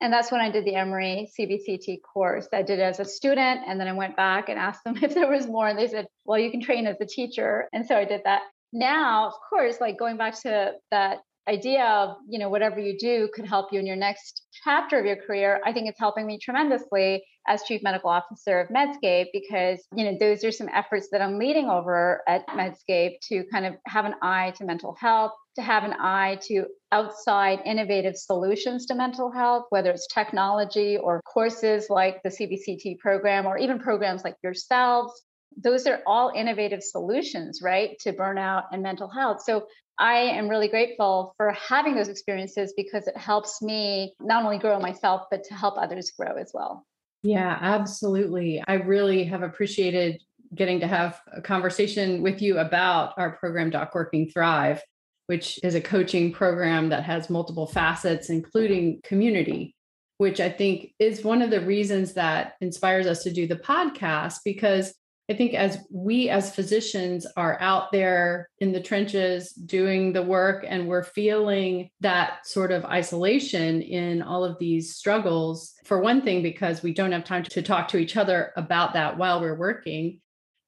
And 0.01 0.13
that's 0.13 0.31
when 0.31 0.41
I 0.41 0.51
did 0.51 0.65
the 0.65 0.75
Emory 0.75 1.31
CBCT 1.39 1.99
course. 2.03 2.49
I 2.53 2.63
did 2.63 2.79
it 2.79 2.83
as 2.83 3.01
a 3.01 3.05
student 3.05 3.61
and 3.67 3.81
then 3.81 3.89
I 3.89 3.93
went 3.93 4.17
back 4.17 4.49
and 4.49 4.59
asked 4.59 4.85
them 4.85 4.97
if 5.03 5.15
there 5.15 5.31
was 5.31 5.47
more. 5.47 5.69
And 5.69 5.79
they 5.79 5.89
said, 5.89 6.07
well, 6.25 6.39
you 6.39 6.51
can 6.51 6.61
train 6.61 6.87
as 6.87 7.01
a 7.01 7.07
teacher. 7.07 7.69
And 7.73 7.87
so 7.87 7.97
I 7.97 8.05
did 8.05 8.23
that. 8.25 8.43
Now, 8.73 9.29
of 9.29 9.35
course, 9.49 9.81
like 9.81 9.99
going 9.99 10.17
back 10.17 10.41
to 10.43 10.73
that 10.91 11.19
idea 11.49 11.85
of 11.85 12.17
you 12.29 12.39
know 12.39 12.49
whatever 12.49 12.81
you 12.81 12.97
do 12.99 13.29
could 13.35 13.47
help 13.47 13.73
you 13.73 13.79
in 13.79 13.87
your 13.87 13.97
next 13.97 14.43
chapter 14.65 14.99
of 14.99 15.05
your 15.05 15.17
career 15.17 15.61
i 15.65 15.73
think 15.73 15.89
it's 15.89 15.99
helping 15.99 16.27
me 16.27 16.39
tremendously 16.39 17.23
as 17.47 17.63
chief 17.65 17.83
medical 17.83 18.09
officer 18.09 18.61
of 18.61 18.69
medscape 18.69 19.27
because 19.33 19.85
you 19.95 20.05
know 20.05 20.17
those 20.19 20.43
are 20.43 20.51
some 20.51 20.69
efforts 20.73 21.09
that 21.13 21.21
i'm 21.21 21.39
leading 21.39 21.69
over 21.69 22.23
at 22.27 22.47
medscape 22.49 23.17
to 23.21 23.45
kind 23.53 23.67
of 23.67 23.75
have 23.87 24.07
an 24.07 24.15
eye 24.23 24.53
to 24.57 24.65
mental 24.65 24.97
health 24.99 25.33
to 25.55 25.63
have 25.63 25.85
an 25.85 25.95
eye 26.01 26.39
to 26.43 26.65
outside 26.93 27.61
innovative 27.67 28.17
solutions 28.17 28.87
to 28.87 28.95
mental 28.95 29.31
health 29.31 29.65
whether 29.69 29.91
it's 29.91 30.07
technology 30.07 30.97
or 30.97 31.21
courses 31.31 31.87
like 31.91 32.23
the 32.23 32.31
cbct 32.31 32.99
program 32.99 33.45
or 33.45 33.59
even 33.59 33.79
programs 33.79 34.25
like 34.25 34.37
yourselves 34.43 35.23
those 35.57 35.87
are 35.87 36.01
all 36.07 36.33
innovative 36.35 36.83
solutions, 36.83 37.61
right, 37.63 37.97
to 38.01 38.13
burnout 38.13 38.65
and 38.73 38.83
mental 38.83 39.09
health. 39.09 39.43
So 39.43 39.67
I 39.99 40.15
am 40.15 40.49
really 40.49 40.69
grateful 40.69 41.35
for 41.37 41.53
having 41.53 41.95
those 41.95 42.09
experiences 42.09 42.75
because 42.77 43.07
it 43.07 43.17
helps 43.17 43.63
me 43.63 44.15
not 44.21 44.45
only 44.45 44.59
grow 44.59 44.79
myself, 44.81 45.23
but 45.31 45.45
to 45.45 45.55
help 45.55 45.77
others 45.79 46.11
grow 46.19 46.37
as 46.37 46.51
well. 46.53 46.85
Yeah, 47.23 47.57
absolutely. 47.61 48.63
I 48.67 48.75
really 48.75 49.25
have 49.25 49.43
appreciated 49.43 50.21
getting 50.55 50.81
to 50.81 50.87
have 50.87 51.21
a 51.33 51.41
conversation 51.41 52.23
with 52.23 52.43
you 52.43 52.59
about 52.59 53.15
our 53.17 53.37
program, 53.37 53.71
Doc 53.71 53.95
Working 53.95 54.29
Thrive, 54.31 54.83
which 55.27 55.59
is 55.65 55.75
a 55.75 55.81
coaching 55.81 56.33
program 56.33 56.91
that 56.91 57.05
has 57.05 57.31
multiple 57.31 57.67
facets, 57.67 58.31
including 58.31 59.01
community, 59.05 59.75
which 60.19 60.39
I 60.39 60.51
think 60.51 60.93
is 60.99 61.25
one 61.25 61.41
of 61.43 61.51
the 61.51 61.61
reasons 61.61 62.15
that 62.15 62.55
inspires 62.61 63.07
us 63.07 63.23
to 63.25 63.33
do 63.33 63.47
the 63.47 63.57
podcast 63.57 64.41
because 64.45 64.95
I 65.31 65.35
think 65.35 65.55
as 65.55 65.79
we 65.91 66.29
as 66.29 66.55
physicians 66.55 67.27
are 67.37 67.59
out 67.61 67.93
there 67.93 68.51
in 68.59 68.73
the 68.73 68.83
trenches 68.83 69.53
doing 69.53 70.13
the 70.13 70.23
work 70.23 70.67
and 70.69 70.87
we're 70.87 71.03
feeling 71.03 71.89
that 72.01 72.47
sort 72.47 72.71
of 72.71 72.85
isolation 72.85 73.81
in 73.81 74.21
all 74.21 74.45
of 74.45 74.59
these 74.59 74.95
struggles, 74.95 75.73
for 75.87 76.01
one 76.01 76.21
thing, 76.21 76.43
because 76.43 76.83
we 76.83 76.93
don't 76.93 77.13
have 77.13 77.25
time 77.25 77.43
to 77.45 77.63
talk 77.63 77.89
to 77.89 77.97
each 77.97 78.19
other 78.19 78.53
about 78.57 78.93
that 78.93 79.17
while 79.17 79.41
we're 79.41 79.59
working. 79.59 80.21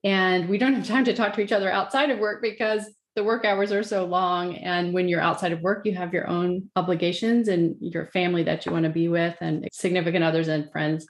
And 0.05 0.49
we 0.49 0.57
don't 0.57 0.75
have 0.75 0.87
time 0.87 1.05
to 1.05 1.15
talk 1.15 1.35
to 1.35 1.43
each 1.43 1.53
other 1.53 1.71
outside 1.71 2.11
of 2.11 2.19
work 2.19 2.41
because 2.41 2.89
the 3.15 3.25
work 3.25 3.45
hours 3.45 3.73
are 3.73 3.83
so 3.83 4.07
long. 4.07 4.57
And 4.57 4.95
when 4.95 5.09
you're 5.09 5.21
outside 5.21 5.53
of 5.53 5.61
work, 5.61 5.85
you 5.85 5.95
have 5.97 6.15
your 6.15 6.29
own 6.29 6.71
obligations 6.77 7.49
and 7.49 7.75
your 7.81 8.07
family 8.07 8.43
that 8.45 8.65
you 8.65 8.73
want 8.73 8.85
to 8.85 8.91
be 8.91 9.09
with 9.09 9.37
and 9.41 9.69
significant 9.73 10.25
others 10.25 10.49
and 10.49 10.71
friends. 10.71 11.07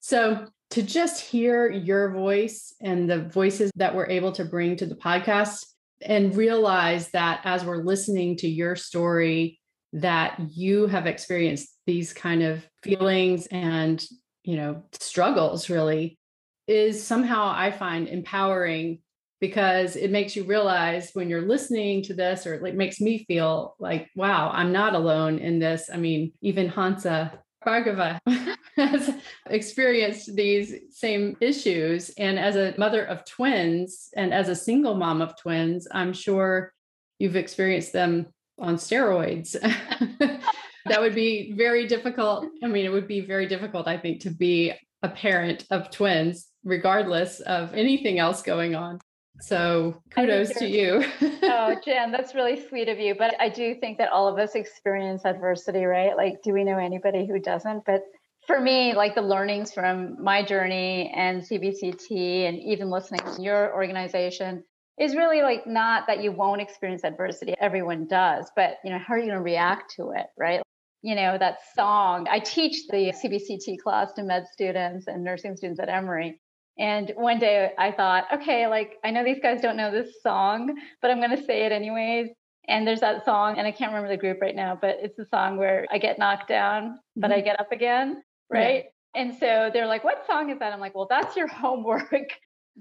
So 0.00 0.46
to 0.74 0.82
just 0.82 1.20
hear 1.20 1.70
your 1.70 2.10
voice 2.10 2.74
and 2.80 3.08
the 3.08 3.20
voices 3.28 3.70
that 3.76 3.94
we're 3.94 4.08
able 4.08 4.32
to 4.32 4.44
bring 4.44 4.74
to 4.74 4.86
the 4.86 4.96
podcast 4.96 5.64
and 6.02 6.36
realize 6.36 7.12
that 7.12 7.40
as 7.44 7.64
we're 7.64 7.84
listening 7.84 8.36
to 8.36 8.48
your 8.48 8.74
story 8.74 9.60
that 9.92 10.36
you 10.50 10.88
have 10.88 11.06
experienced 11.06 11.68
these 11.86 12.12
kind 12.12 12.42
of 12.42 12.66
feelings 12.82 13.46
and 13.52 14.04
you 14.42 14.56
know 14.56 14.82
struggles 14.98 15.70
really 15.70 16.18
is 16.66 17.00
somehow 17.00 17.52
i 17.54 17.70
find 17.70 18.08
empowering 18.08 18.98
because 19.40 19.94
it 19.94 20.10
makes 20.10 20.34
you 20.34 20.42
realize 20.42 21.10
when 21.12 21.30
you're 21.30 21.46
listening 21.46 22.02
to 22.02 22.14
this 22.14 22.48
or 22.48 22.54
it 22.54 22.74
makes 22.74 23.00
me 23.00 23.24
feel 23.28 23.76
like 23.78 24.08
wow 24.16 24.50
i'm 24.52 24.72
not 24.72 24.96
alone 24.96 25.38
in 25.38 25.60
this. 25.60 25.88
I 25.92 25.98
mean 25.98 26.32
even 26.40 26.68
hansa 26.68 27.38
Bhargava 27.64 28.18
has 28.76 29.14
experienced 29.46 30.34
these 30.34 30.74
same 30.90 31.36
issues. 31.40 32.10
And 32.10 32.38
as 32.38 32.56
a 32.56 32.74
mother 32.76 33.04
of 33.04 33.24
twins 33.24 34.10
and 34.16 34.34
as 34.34 34.48
a 34.48 34.56
single 34.56 34.94
mom 34.94 35.22
of 35.22 35.36
twins, 35.38 35.86
I'm 35.90 36.12
sure 36.12 36.72
you've 37.18 37.36
experienced 37.36 37.92
them 37.92 38.26
on 38.58 38.76
steroids. 38.76 39.52
that 40.86 41.00
would 41.00 41.14
be 41.14 41.52
very 41.52 41.86
difficult. 41.86 42.46
I 42.62 42.66
mean, 42.66 42.84
it 42.84 42.90
would 42.90 43.08
be 43.08 43.20
very 43.20 43.46
difficult, 43.46 43.88
I 43.88 43.96
think, 43.96 44.20
to 44.22 44.30
be 44.30 44.72
a 45.02 45.08
parent 45.08 45.66
of 45.70 45.90
twins, 45.90 46.48
regardless 46.64 47.40
of 47.40 47.74
anything 47.74 48.18
else 48.18 48.42
going 48.42 48.74
on. 48.74 48.98
So 49.40 50.00
kudos 50.10 50.54
to 50.54 50.66
you. 50.66 51.04
oh, 51.42 51.76
Jen, 51.84 52.12
that's 52.12 52.34
really 52.34 52.66
sweet 52.68 52.88
of 52.88 52.98
you. 52.98 53.14
But 53.14 53.34
I 53.40 53.48
do 53.48 53.74
think 53.74 53.98
that 53.98 54.10
all 54.10 54.28
of 54.28 54.38
us 54.38 54.54
experience 54.54 55.24
adversity, 55.24 55.84
right? 55.84 56.16
Like, 56.16 56.42
do 56.42 56.52
we 56.52 56.64
know 56.64 56.78
anybody 56.78 57.26
who 57.26 57.40
doesn't? 57.40 57.84
But 57.84 58.02
for 58.46 58.60
me, 58.60 58.94
like 58.94 59.14
the 59.14 59.22
learnings 59.22 59.72
from 59.72 60.22
my 60.22 60.42
journey 60.42 61.12
and 61.14 61.42
CBCT 61.42 62.48
and 62.48 62.58
even 62.58 62.90
listening 62.90 63.20
to 63.34 63.42
your 63.42 63.74
organization 63.74 64.64
is 64.98 65.16
really 65.16 65.42
like 65.42 65.66
not 65.66 66.06
that 66.06 66.22
you 66.22 66.30
won't 66.30 66.60
experience 66.60 67.04
adversity. 67.04 67.54
Everyone 67.60 68.06
does, 68.06 68.50
but 68.54 68.76
you 68.84 68.90
know, 68.90 68.98
how 68.98 69.14
are 69.14 69.18
you 69.18 69.26
going 69.26 69.36
to 69.36 69.42
react 69.42 69.94
to 69.96 70.10
it, 70.10 70.26
right? 70.38 70.62
You 71.02 71.14
know, 71.14 71.36
that 71.38 71.58
song. 71.74 72.26
I 72.30 72.38
teach 72.38 72.86
the 72.88 73.12
CBCT 73.12 73.78
class 73.82 74.12
to 74.14 74.22
med 74.22 74.46
students 74.52 75.06
and 75.06 75.24
nursing 75.24 75.56
students 75.56 75.80
at 75.80 75.88
Emory. 75.88 76.40
And 76.78 77.12
one 77.16 77.38
day 77.38 77.70
I 77.78 77.92
thought, 77.92 78.24
okay, 78.32 78.66
like 78.66 78.94
I 79.04 79.10
know 79.10 79.24
these 79.24 79.40
guys 79.42 79.60
don't 79.60 79.76
know 79.76 79.90
this 79.90 80.22
song, 80.22 80.74
but 81.02 81.10
I'm 81.10 81.18
going 81.18 81.36
to 81.36 81.44
say 81.44 81.66
it 81.66 81.72
anyways. 81.72 82.28
And 82.66 82.86
there's 82.86 83.00
that 83.00 83.26
song, 83.26 83.58
and 83.58 83.66
I 83.66 83.72
can't 83.72 83.92
remember 83.92 84.08
the 84.08 84.16
group 84.16 84.38
right 84.40 84.56
now, 84.56 84.78
but 84.80 84.96
it's 85.02 85.16
the 85.16 85.26
song 85.26 85.58
where 85.58 85.86
I 85.90 85.98
get 85.98 86.18
knocked 86.18 86.48
down, 86.48 86.98
but 87.14 87.30
mm-hmm. 87.30 87.40
I 87.40 87.42
get 87.42 87.60
up 87.60 87.72
again. 87.72 88.22
Right. 88.50 88.84
Yeah. 88.84 89.22
And 89.22 89.34
so 89.34 89.70
they're 89.72 89.86
like, 89.86 90.04
what 90.04 90.26
song 90.26 90.50
is 90.50 90.58
that? 90.58 90.72
I'm 90.72 90.80
like, 90.80 90.94
well, 90.94 91.06
that's 91.08 91.36
your 91.36 91.46
homework. 91.62 92.10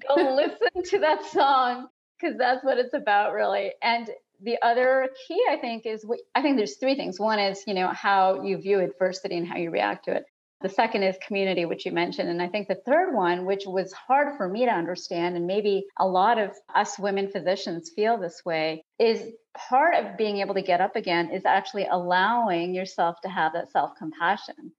Go 0.07 0.15
listen 0.35 0.83
to 0.91 0.99
that 0.99 1.23
song 1.25 1.87
because 2.19 2.37
that's 2.37 2.63
what 2.63 2.77
it's 2.77 2.93
about, 2.93 3.33
really. 3.33 3.71
And 3.81 4.09
the 4.41 4.57
other 4.61 5.09
key, 5.27 5.41
I 5.49 5.57
think, 5.57 5.85
is 5.85 6.05
we, 6.05 6.21
I 6.35 6.41
think 6.41 6.57
there's 6.57 6.77
three 6.77 6.95
things. 6.95 7.19
One 7.19 7.39
is, 7.39 7.63
you 7.67 7.73
know, 7.73 7.89
how 7.89 8.43
you 8.43 8.57
view 8.57 8.79
adversity 8.79 9.37
and 9.37 9.47
how 9.47 9.57
you 9.57 9.71
react 9.71 10.05
to 10.05 10.15
it. 10.15 10.25
The 10.61 10.69
second 10.69 11.03
is 11.03 11.17
community, 11.25 11.65
which 11.65 11.85
you 11.85 11.91
mentioned. 11.91 12.29
And 12.29 12.41
I 12.41 12.47
think 12.47 12.69
the 12.69 12.81
third 12.85 13.13
one, 13.13 13.45
which 13.45 13.63
was 13.65 13.91
hard 13.91 14.37
for 14.37 14.47
me 14.47 14.65
to 14.65 14.71
understand, 14.71 15.35
and 15.35 15.45
maybe 15.45 15.85
a 15.99 16.07
lot 16.07 16.37
of 16.37 16.51
us 16.73 16.97
women 16.97 17.29
physicians 17.29 17.91
feel 17.93 18.17
this 18.17 18.41
way, 18.45 18.81
is 18.97 19.33
part 19.55 19.95
of 19.95 20.17
being 20.17 20.37
able 20.37 20.53
to 20.53 20.61
get 20.61 20.79
up 20.79 20.95
again 20.95 21.31
is 21.31 21.43
actually 21.45 21.85
allowing 21.91 22.73
yourself 22.73 23.17
to 23.23 23.29
have 23.29 23.51
that 23.53 23.71
self 23.71 23.91
compassion. 23.97 24.71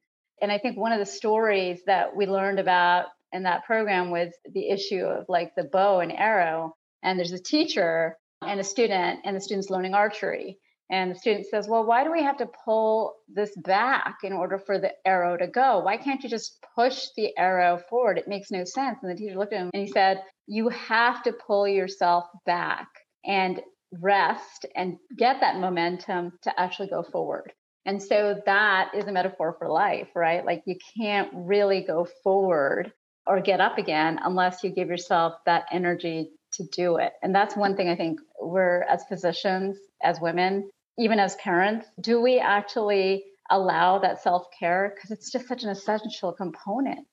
And 0.44 0.52
I 0.52 0.58
think 0.58 0.76
one 0.76 0.92
of 0.92 0.98
the 0.98 1.06
stories 1.06 1.80
that 1.86 2.14
we 2.14 2.26
learned 2.26 2.58
about 2.58 3.06
in 3.32 3.44
that 3.44 3.64
program 3.64 4.10
was 4.10 4.30
the 4.52 4.68
issue 4.68 5.02
of 5.02 5.24
like 5.26 5.54
the 5.56 5.64
bow 5.64 6.00
and 6.00 6.12
arrow. 6.12 6.76
And 7.02 7.18
there's 7.18 7.32
a 7.32 7.42
teacher 7.42 8.18
and 8.42 8.60
a 8.60 8.64
student, 8.64 9.20
and 9.24 9.34
the 9.34 9.40
student's 9.40 9.70
learning 9.70 9.94
archery. 9.94 10.58
And 10.90 11.10
the 11.10 11.18
student 11.18 11.46
says, 11.46 11.66
Well, 11.66 11.86
why 11.86 12.04
do 12.04 12.12
we 12.12 12.22
have 12.22 12.36
to 12.36 12.50
pull 12.62 13.14
this 13.26 13.56
back 13.56 14.16
in 14.22 14.34
order 14.34 14.58
for 14.58 14.78
the 14.78 14.92
arrow 15.06 15.38
to 15.38 15.46
go? 15.46 15.78
Why 15.78 15.96
can't 15.96 16.22
you 16.22 16.28
just 16.28 16.62
push 16.74 17.06
the 17.16 17.34
arrow 17.38 17.80
forward? 17.88 18.18
It 18.18 18.28
makes 18.28 18.50
no 18.50 18.64
sense. 18.64 18.98
And 19.02 19.10
the 19.10 19.16
teacher 19.16 19.38
looked 19.38 19.54
at 19.54 19.62
him 19.62 19.70
and 19.72 19.86
he 19.86 19.90
said, 19.90 20.22
You 20.46 20.68
have 20.68 21.22
to 21.22 21.32
pull 21.32 21.66
yourself 21.66 22.26
back 22.44 22.88
and 23.24 23.62
rest 23.98 24.66
and 24.76 24.98
get 25.16 25.40
that 25.40 25.58
momentum 25.58 26.32
to 26.42 26.60
actually 26.60 26.88
go 26.88 27.02
forward. 27.02 27.50
And 27.86 28.02
so 28.02 28.40
that 28.46 28.92
is 28.94 29.04
a 29.04 29.12
metaphor 29.12 29.56
for 29.58 29.68
life, 29.68 30.08
right? 30.14 30.44
Like 30.44 30.62
you 30.66 30.76
can't 30.96 31.30
really 31.32 31.82
go 31.82 32.06
forward 32.22 32.92
or 33.26 33.40
get 33.40 33.60
up 33.60 33.78
again 33.78 34.18
unless 34.22 34.62
you 34.62 34.70
give 34.70 34.88
yourself 34.88 35.34
that 35.46 35.66
energy 35.70 36.30
to 36.52 36.64
do 36.72 36.96
it. 36.96 37.12
And 37.22 37.34
that's 37.34 37.56
one 37.56 37.76
thing 37.76 37.88
I 37.88 37.96
think 37.96 38.20
we're 38.40 38.82
as 38.82 39.04
physicians, 39.04 39.76
as 40.02 40.20
women, 40.20 40.70
even 40.98 41.18
as 41.18 41.34
parents, 41.36 41.86
do 42.00 42.20
we 42.20 42.38
actually 42.38 43.24
allow 43.50 43.98
that 43.98 44.22
self 44.22 44.46
care 44.58 44.94
because 44.94 45.10
it's 45.10 45.30
just 45.30 45.48
such 45.48 45.64
an 45.64 45.70
essential 45.70 46.32
component, 46.32 47.06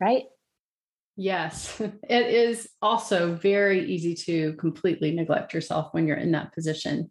right? 0.00 0.24
Yes, 1.16 1.80
it 1.80 2.26
is 2.26 2.68
also 2.80 3.34
very 3.34 3.84
easy 3.84 4.14
to 4.14 4.54
completely 4.54 5.12
neglect 5.12 5.52
yourself 5.52 5.92
when 5.92 6.06
you're 6.06 6.16
in 6.16 6.32
that 6.32 6.52
position. 6.54 7.10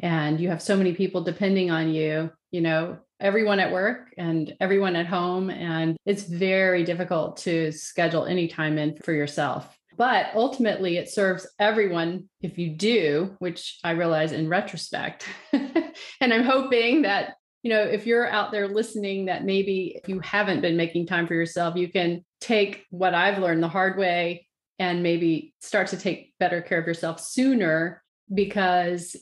And 0.00 0.40
you 0.40 0.48
have 0.48 0.62
so 0.62 0.76
many 0.76 0.94
people 0.94 1.22
depending 1.22 1.70
on 1.70 1.90
you, 1.90 2.30
you 2.50 2.60
know, 2.60 2.98
everyone 3.20 3.60
at 3.60 3.72
work 3.72 4.14
and 4.16 4.54
everyone 4.60 4.96
at 4.96 5.06
home. 5.06 5.50
And 5.50 5.96
it's 6.06 6.22
very 6.22 6.84
difficult 6.84 7.38
to 7.38 7.72
schedule 7.72 8.24
any 8.24 8.48
time 8.48 8.78
in 8.78 8.96
for 8.96 9.12
yourself. 9.12 9.76
But 9.96 10.26
ultimately, 10.34 10.96
it 10.96 11.10
serves 11.10 11.48
everyone 11.58 12.28
if 12.40 12.56
you 12.56 12.70
do, 12.70 13.34
which 13.40 13.80
I 13.82 13.90
realize 13.92 14.30
in 14.30 14.48
retrospect. 14.48 15.26
and 15.52 16.32
I'm 16.32 16.44
hoping 16.44 17.02
that 17.02 17.34
you 17.62 17.70
know, 17.70 17.82
if 17.82 18.06
you're 18.06 18.28
out 18.28 18.52
there 18.52 18.68
listening, 18.68 19.26
that 19.26 19.44
maybe 19.44 19.98
if 20.00 20.08
you 20.08 20.20
haven't 20.20 20.60
been 20.60 20.76
making 20.76 21.06
time 21.06 21.26
for 21.26 21.34
yourself, 21.34 21.76
you 21.76 21.90
can 21.90 22.24
take 22.40 22.86
what 22.90 23.14
I've 23.14 23.38
learned 23.38 23.62
the 23.62 23.68
hard 23.68 23.98
way 23.98 24.46
and 24.78 25.02
maybe 25.02 25.54
start 25.60 25.88
to 25.88 25.96
take 25.96 26.32
better 26.38 26.62
care 26.62 26.78
of 26.78 26.86
yourself 26.86 27.20
sooner 27.20 28.02
because 28.32 29.16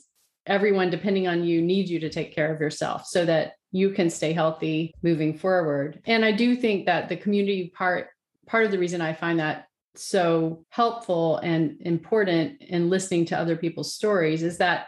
everyone 0.47 0.89
depending 0.89 1.27
on 1.27 1.43
you 1.43 1.61
needs 1.61 1.91
you 1.91 1.99
to 1.99 2.09
take 2.09 2.33
care 2.33 2.53
of 2.53 2.59
yourself 2.59 3.05
so 3.05 3.25
that 3.25 3.53
you 3.71 3.91
can 3.91 4.09
stay 4.09 4.33
healthy 4.33 4.93
moving 5.03 5.37
forward. 5.37 6.01
And 6.05 6.25
I 6.25 6.31
do 6.31 6.55
think 6.55 6.85
that 6.85 7.09
the 7.09 7.17
community 7.17 7.71
part, 7.75 8.07
part 8.45 8.65
of 8.65 8.71
the 8.71 8.79
reason 8.79 9.01
I 9.01 9.13
find 9.13 9.39
that 9.39 9.67
so 9.95 10.65
helpful 10.69 11.37
and 11.37 11.77
important 11.81 12.61
in 12.61 12.89
listening 12.89 13.25
to 13.25 13.37
other 13.37 13.55
people's 13.55 13.93
stories 13.93 14.43
is 14.43 14.57
that 14.59 14.87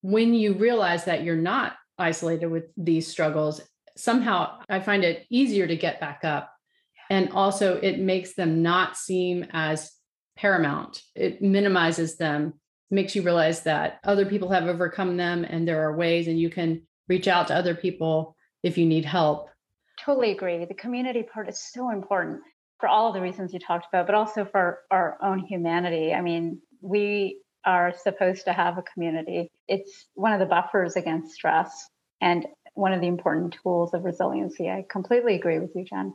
when 0.00 0.34
you 0.34 0.54
realize 0.54 1.04
that 1.04 1.22
you're 1.22 1.36
not 1.36 1.74
isolated 1.98 2.46
with 2.46 2.64
these 2.76 3.06
struggles, 3.06 3.60
somehow 3.96 4.58
I 4.68 4.80
find 4.80 5.04
it 5.04 5.26
easier 5.30 5.66
to 5.66 5.76
get 5.76 6.00
back 6.00 6.24
up. 6.24 6.50
And 7.10 7.30
also, 7.30 7.76
it 7.76 7.98
makes 7.98 8.34
them 8.34 8.62
not 8.62 8.96
seem 8.96 9.46
as 9.52 9.92
paramount. 10.36 11.02
It 11.14 11.42
minimizes 11.42 12.16
them, 12.16 12.54
makes 12.90 13.14
you 13.14 13.22
realize 13.22 13.62
that 13.62 13.98
other 14.04 14.26
people 14.26 14.50
have 14.50 14.66
overcome 14.66 15.16
them 15.16 15.44
and 15.44 15.66
there 15.66 15.82
are 15.82 15.96
ways, 15.96 16.28
and 16.28 16.38
you 16.38 16.50
can 16.50 16.82
reach 17.08 17.28
out 17.28 17.48
to 17.48 17.54
other 17.54 17.74
people 17.74 18.36
if 18.62 18.78
you 18.78 18.86
need 18.86 19.04
help. 19.04 19.48
Totally 20.00 20.32
agree. 20.32 20.64
The 20.64 20.74
community 20.74 21.22
part 21.22 21.48
is 21.48 21.62
so 21.72 21.90
important 21.90 22.40
for 22.80 22.88
all 22.88 23.08
of 23.08 23.14
the 23.14 23.20
reasons 23.20 23.52
you 23.52 23.58
talked 23.58 23.86
about, 23.92 24.06
but 24.06 24.14
also 24.14 24.44
for 24.44 24.80
our 24.90 25.16
own 25.22 25.38
humanity. 25.38 26.12
I 26.12 26.20
mean, 26.20 26.60
we 26.80 27.40
are 27.64 27.94
supposed 28.02 28.44
to 28.44 28.52
have 28.52 28.76
a 28.76 28.82
community. 28.82 29.48
It's 29.68 30.06
one 30.14 30.32
of 30.32 30.40
the 30.40 30.46
buffers 30.46 30.96
against 30.96 31.34
stress 31.34 31.88
and 32.20 32.46
one 32.74 32.92
of 32.92 33.00
the 33.00 33.06
important 33.06 33.56
tools 33.62 33.94
of 33.94 34.04
resiliency. 34.04 34.68
I 34.68 34.84
completely 34.90 35.34
agree 35.36 35.58
with 35.58 35.70
you, 35.74 35.84
Jen. 35.84 36.12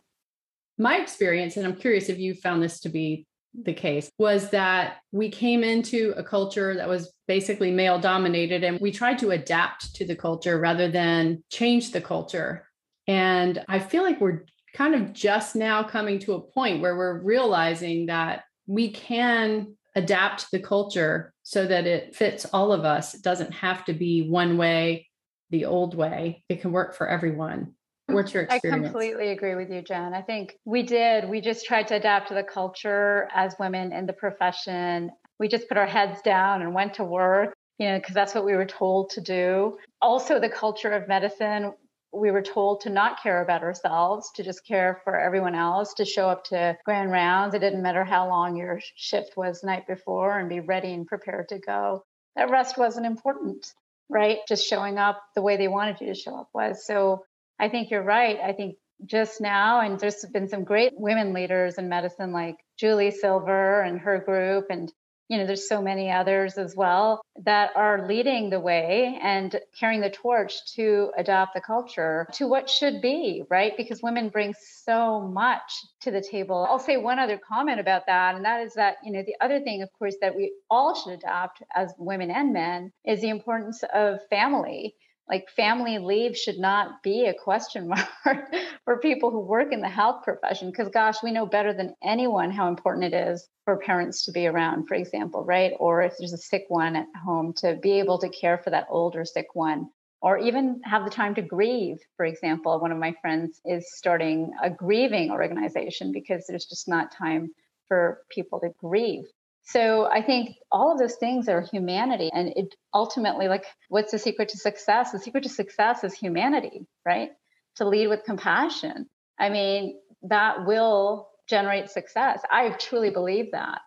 My 0.77 0.97
experience, 0.97 1.57
and 1.57 1.65
I'm 1.65 1.75
curious 1.75 2.09
if 2.09 2.19
you 2.19 2.33
found 2.33 2.61
this 2.61 2.79
to 2.81 2.89
be 2.89 3.25
the 3.53 3.73
case, 3.73 4.09
was 4.17 4.49
that 4.51 4.97
we 5.11 5.29
came 5.29 5.63
into 5.63 6.13
a 6.17 6.23
culture 6.23 6.75
that 6.75 6.87
was 6.87 7.13
basically 7.27 7.71
male 7.71 7.99
dominated 7.99 8.63
and 8.63 8.79
we 8.79 8.91
tried 8.91 9.19
to 9.19 9.31
adapt 9.31 9.93
to 9.95 10.05
the 10.05 10.15
culture 10.15 10.59
rather 10.59 10.89
than 10.89 11.43
change 11.49 11.91
the 11.91 12.01
culture. 12.01 12.67
And 13.07 13.63
I 13.67 13.79
feel 13.79 14.03
like 14.03 14.21
we're 14.21 14.45
kind 14.73 14.95
of 14.95 15.13
just 15.13 15.55
now 15.55 15.83
coming 15.83 16.19
to 16.19 16.33
a 16.33 16.41
point 16.41 16.81
where 16.81 16.95
we're 16.95 17.21
realizing 17.21 18.05
that 18.05 18.43
we 18.67 18.91
can 18.91 19.75
adapt 19.95 20.51
the 20.51 20.59
culture 20.59 21.33
so 21.43 21.65
that 21.65 21.87
it 21.87 22.15
fits 22.15 22.45
all 22.53 22.71
of 22.71 22.85
us. 22.85 23.15
It 23.15 23.23
doesn't 23.23 23.51
have 23.51 23.83
to 23.85 23.93
be 23.93 24.29
one 24.29 24.57
way, 24.57 25.07
the 25.49 25.65
old 25.65 25.95
way. 25.95 26.43
It 26.49 26.61
can 26.61 26.71
work 26.71 26.93
for 26.93 27.07
everyone. 27.07 27.73
What's 28.13 28.33
your 28.33 28.43
experience? 28.43 28.87
I 28.87 28.89
completely 28.89 29.29
agree 29.29 29.55
with 29.55 29.69
you, 29.69 29.81
Jen. 29.81 30.13
I 30.13 30.21
think 30.21 30.57
we 30.65 30.83
did. 30.83 31.29
We 31.29 31.41
just 31.41 31.65
tried 31.65 31.87
to 31.87 31.95
adapt 31.95 32.29
to 32.29 32.33
the 32.33 32.43
culture 32.43 33.29
as 33.33 33.55
women 33.59 33.93
in 33.93 34.05
the 34.05 34.13
profession. 34.13 35.11
We 35.39 35.47
just 35.47 35.67
put 35.67 35.77
our 35.77 35.87
heads 35.87 36.21
down 36.21 36.61
and 36.61 36.73
went 36.73 36.95
to 36.95 37.03
work, 37.03 37.53
you 37.77 37.87
know, 37.87 37.97
because 37.97 38.15
that's 38.15 38.35
what 38.35 38.45
we 38.45 38.55
were 38.55 38.65
told 38.65 39.11
to 39.11 39.21
do. 39.21 39.77
Also, 40.01 40.39
the 40.39 40.49
culture 40.49 40.91
of 40.91 41.07
medicine 41.07 41.73
we 42.11 42.31
were 42.31 42.41
told 42.41 42.81
to 42.81 42.89
not 42.89 43.21
care 43.21 43.41
about 43.41 43.61
ourselves, 43.61 44.31
to 44.35 44.43
just 44.43 44.65
care 44.65 44.99
for 45.03 45.19
everyone 45.19 45.55
else, 45.55 45.93
to 45.93 46.05
show 46.05 46.27
up 46.27 46.43
to 46.45 46.75
grand 46.83 47.11
rounds. 47.11 47.53
It 47.53 47.59
didn't 47.59 47.83
matter 47.83 48.03
how 48.03 48.27
long 48.27 48.55
your 48.55 48.79
shift 48.95 49.37
was 49.37 49.61
the 49.61 49.67
night 49.67 49.87
before 49.87 50.39
and 50.39 50.49
be 50.49 50.59
ready 50.59 50.91
and 50.93 51.05
prepared 51.05 51.49
to 51.49 51.59
go. 51.59 52.03
That 52.35 52.49
rest 52.49 52.77
wasn't 52.77 53.05
important, 53.05 53.73
right? 54.09 54.39
Just 54.47 54.67
showing 54.67 54.97
up 54.97 55.21
the 55.35 55.41
way 55.41 55.57
they 55.57 55.67
wanted 55.67 56.01
you 56.01 56.07
to 56.07 56.15
show 56.15 56.35
up 56.35 56.49
was. 56.53 56.85
So 56.85 57.23
I 57.59 57.69
think 57.69 57.91
you're 57.91 58.03
right. 58.03 58.39
I 58.39 58.53
think 58.53 58.75
just 59.05 59.41
now, 59.41 59.81
and 59.81 59.99
there's 59.99 60.25
been 60.33 60.47
some 60.47 60.63
great 60.63 60.93
women 60.95 61.33
leaders 61.33 61.77
in 61.77 61.89
medicine 61.89 62.31
like 62.31 62.57
Julie 62.77 63.11
Silver 63.11 63.81
and 63.81 63.99
her 63.99 64.19
group, 64.19 64.67
and 64.69 64.91
you 65.29 65.37
know, 65.37 65.45
there's 65.45 65.69
so 65.69 65.79
many 65.79 66.11
others 66.11 66.57
as 66.57 66.75
well 66.75 67.21
that 67.43 67.69
are 67.75 68.07
leading 68.07 68.49
the 68.49 68.59
way 68.59 69.19
and 69.21 69.59
carrying 69.79 70.01
the 70.01 70.09
torch 70.09 70.55
to 70.73 71.11
adopt 71.17 71.53
the 71.53 71.61
culture 71.61 72.27
to 72.33 72.47
what 72.47 72.67
should 72.67 72.99
be, 72.99 73.43
right? 73.47 73.77
Because 73.77 74.01
women 74.01 74.29
bring 74.29 74.55
so 74.83 75.21
much 75.21 75.71
to 76.01 76.09
the 76.09 76.19
table. 76.19 76.65
I'll 76.67 76.79
say 76.79 76.97
one 76.97 77.19
other 77.19 77.37
comment 77.37 77.79
about 77.79 78.07
that, 78.07 78.35
and 78.35 78.43
that 78.43 78.61
is 78.61 78.73
that, 78.73 78.95
you 79.03 79.11
know, 79.11 79.21
the 79.23 79.35
other 79.39 79.59
thing, 79.59 79.83
of 79.83 79.89
course, 79.99 80.15
that 80.19 80.35
we 80.35 80.51
all 80.67 80.95
should 80.95 81.13
adopt 81.13 81.61
as 81.75 81.93
women 81.99 82.31
and 82.31 82.51
men 82.51 82.91
is 83.05 83.21
the 83.21 83.29
importance 83.29 83.83
of 83.93 84.17
family 84.31 84.95
like 85.29 85.49
family 85.49 85.99
leave 85.99 86.35
should 86.35 86.57
not 86.57 87.03
be 87.03 87.25
a 87.25 87.33
question 87.33 87.87
mark 88.25 88.53
for 88.83 88.99
people 88.99 89.29
who 89.29 89.39
work 89.39 89.71
in 89.71 89.81
the 89.81 89.89
health 89.89 90.23
profession 90.23 90.71
because 90.71 90.89
gosh 90.89 91.21
we 91.23 91.31
know 91.31 91.45
better 91.45 91.73
than 91.73 91.95
anyone 92.03 92.51
how 92.51 92.67
important 92.67 93.13
it 93.13 93.15
is 93.15 93.47
for 93.65 93.77
parents 93.77 94.25
to 94.25 94.31
be 94.31 94.47
around 94.47 94.87
for 94.87 94.95
example 94.95 95.45
right? 95.45 95.73
Or 95.79 96.01
if 96.01 96.13
there's 96.17 96.33
a 96.33 96.37
sick 96.37 96.65
one 96.67 96.95
at 96.95 97.07
home 97.23 97.53
to 97.57 97.75
be 97.81 97.99
able 97.99 98.17
to 98.19 98.29
care 98.29 98.57
for 98.57 98.71
that 98.71 98.87
older 98.89 99.23
sick 99.25 99.47
one 99.53 99.89
or 100.21 100.37
even 100.37 100.81
have 100.83 101.05
the 101.05 101.09
time 101.09 101.35
to 101.35 101.41
grieve 101.41 101.97
for 102.17 102.25
example. 102.25 102.79
One 102.79 102.91
of 102.91 102.97
my 102.97 103.13
friends 103.21 103.61
is 103.65 103.93
starting 103.93 104.51
a 104.61 104.69
grieving 104.69 105.31
organization 105.31 106.11
because 106.11 106.45
there's 106.47 106.65
just 106.65 106.87
not 106.87 107.11
time 107.11 107.51
for 107.87 108.21
people 108.29 108.59
to 108.59 108.69
grieve 108.79 109.25
so 109.69 110.09
I 110.11 110.23
think 110.23 110.55
all 110.71 110.91
of 110.91 110.97
those 110.97 111.15
things 111.17 111.47
are 111.47 111.61
humanity. 111.61 112.31
And 112.33 112.51
it 112.55 112.73
ultimately, 112.91 113.47
like, 113.47 113.65
what's 113.89 114.11
the 114.11 114.17
secret 114.17 114.49
to 114.49 114.57
success? 114.57 115.11
The 115.11 115.19
secret 115.19 115.43
to 115.43 115.49
success 115.49 116.03
is 116.03 116.13
humanity, 116.15 116.87
right? 117.05 117.29
To 117.75 117.87
lead 117.87 118.07
with 118.07 118.23
compassion. 118.23 119.07
I 119.37 119.49
mean, 119.49 119.99
that 120.23 120.65
will 120.65 121.29
generate 121.47 121.91
success. 121.91 122.41
I 122.49 122.71
truly 122.79 123.11
believe 123.11 123.51
that. 123.51 123.81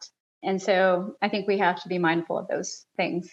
And 0.45 0.63
so 0.63 1.17
I 1.21 1.29
think 1.29 1.49
we 1.49 1.59
have 1.59 1.83
to 1.83 1.89
be 1.89 1.99
mindful 1.99 2.39
of 2.39 2.47
those 2.47 2.87
things. 2.97 3.29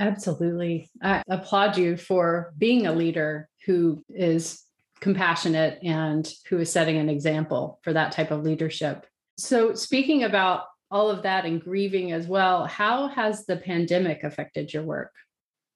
Absolutely. 0.00 0.90
I 1.00 1.22
applaud 1.28 1.76
you 1.76 1.96
for 1.96 2.52
being 2.58 2.88
a 2.88 2.92
leader 2.92 3.48
who 3.64 4.02
is 4.08 4.64
compassionate 4.98 5.78
and 5.84 6.28
who 6.48 6.58
is 6.58 6.72
setting 6.72 6.96
an 6.96 7.08
example 7.08 7.78
for 7.84 7.92
that 7.92 8.10
type 8.10 8.32
of 8.32 8.42
leadership. 8.42 9.06
So, 9.36 9.74
speaking 9.74 10.24
about 10.24 10.64
all 10.90 11.10
of 11.10 11.22
that 11.22 11.44
and 11.44 11.62
grieving 11.62 12.12
as 12.12 12.26
well. 12.26 12.66
How 12.66 13.08
has 13.08 13.46
the 13.46 13.56
pandemic 13.56 14.24
affected 14.24 14.72
your 14.72 14.82
work? 14.82 15.12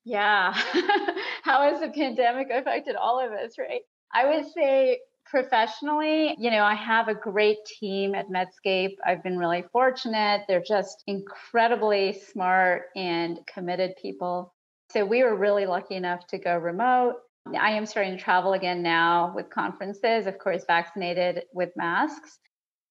Yeah. 0.04 0.52
How 1.42 1.62
has 1.62 1.80
the 1.80 1.90
pandemic 1.90 2.48
affected 2.50 2.96
all 2.96 3.20
of 3.20 3.32
us, 3.32 3.58
right? 3.58 3.82
I 4.12 4.26
would 4.26 4.46
say 4.52 5.00
professionally, 5.26 6.34
you 6.38 6.50
know, 6.50 6.64
I 6.64 6.74
have 6.74 7.08
a 7.08 7.14
great 7.14 7.58
team 7.64 8.14
at 8.14 8.28
Medscape. 8.28 8.96
I've 9.04 9.22
been 9.22 9.38
really 9.38 9.64
fortunate. 9.72 10.42
They're 10.48 10.62
just 10.66 11.02
incredibly 11.06 12.12
smart 12.12 12.86
and 12.96 13.38
committed 13.46 13.94
people. 14.00 14.54
So 14.90 15.04
we 15.04 15.22
were 15.22 15.36
really 15.36 15.66
lucky 15.66 15.94
enough 15.94 16.26
to 16.28 16.38
go 16.38 16.56
remote. 16.56 17.14
I 17.58 17.72
am 17.72 17.86
starting 17.86 18.16
to 18.16 18.22
travel 18.22 18.52
again 18.52 18.82
now 18.82 19.32
with 19.34 19.50
conferences, 19.50 20.26
of 20.26 20.38
course, 20.38 20.64
vaccinated 20.66 21.44
with 21.52 21.70
masks. 21.76 22.38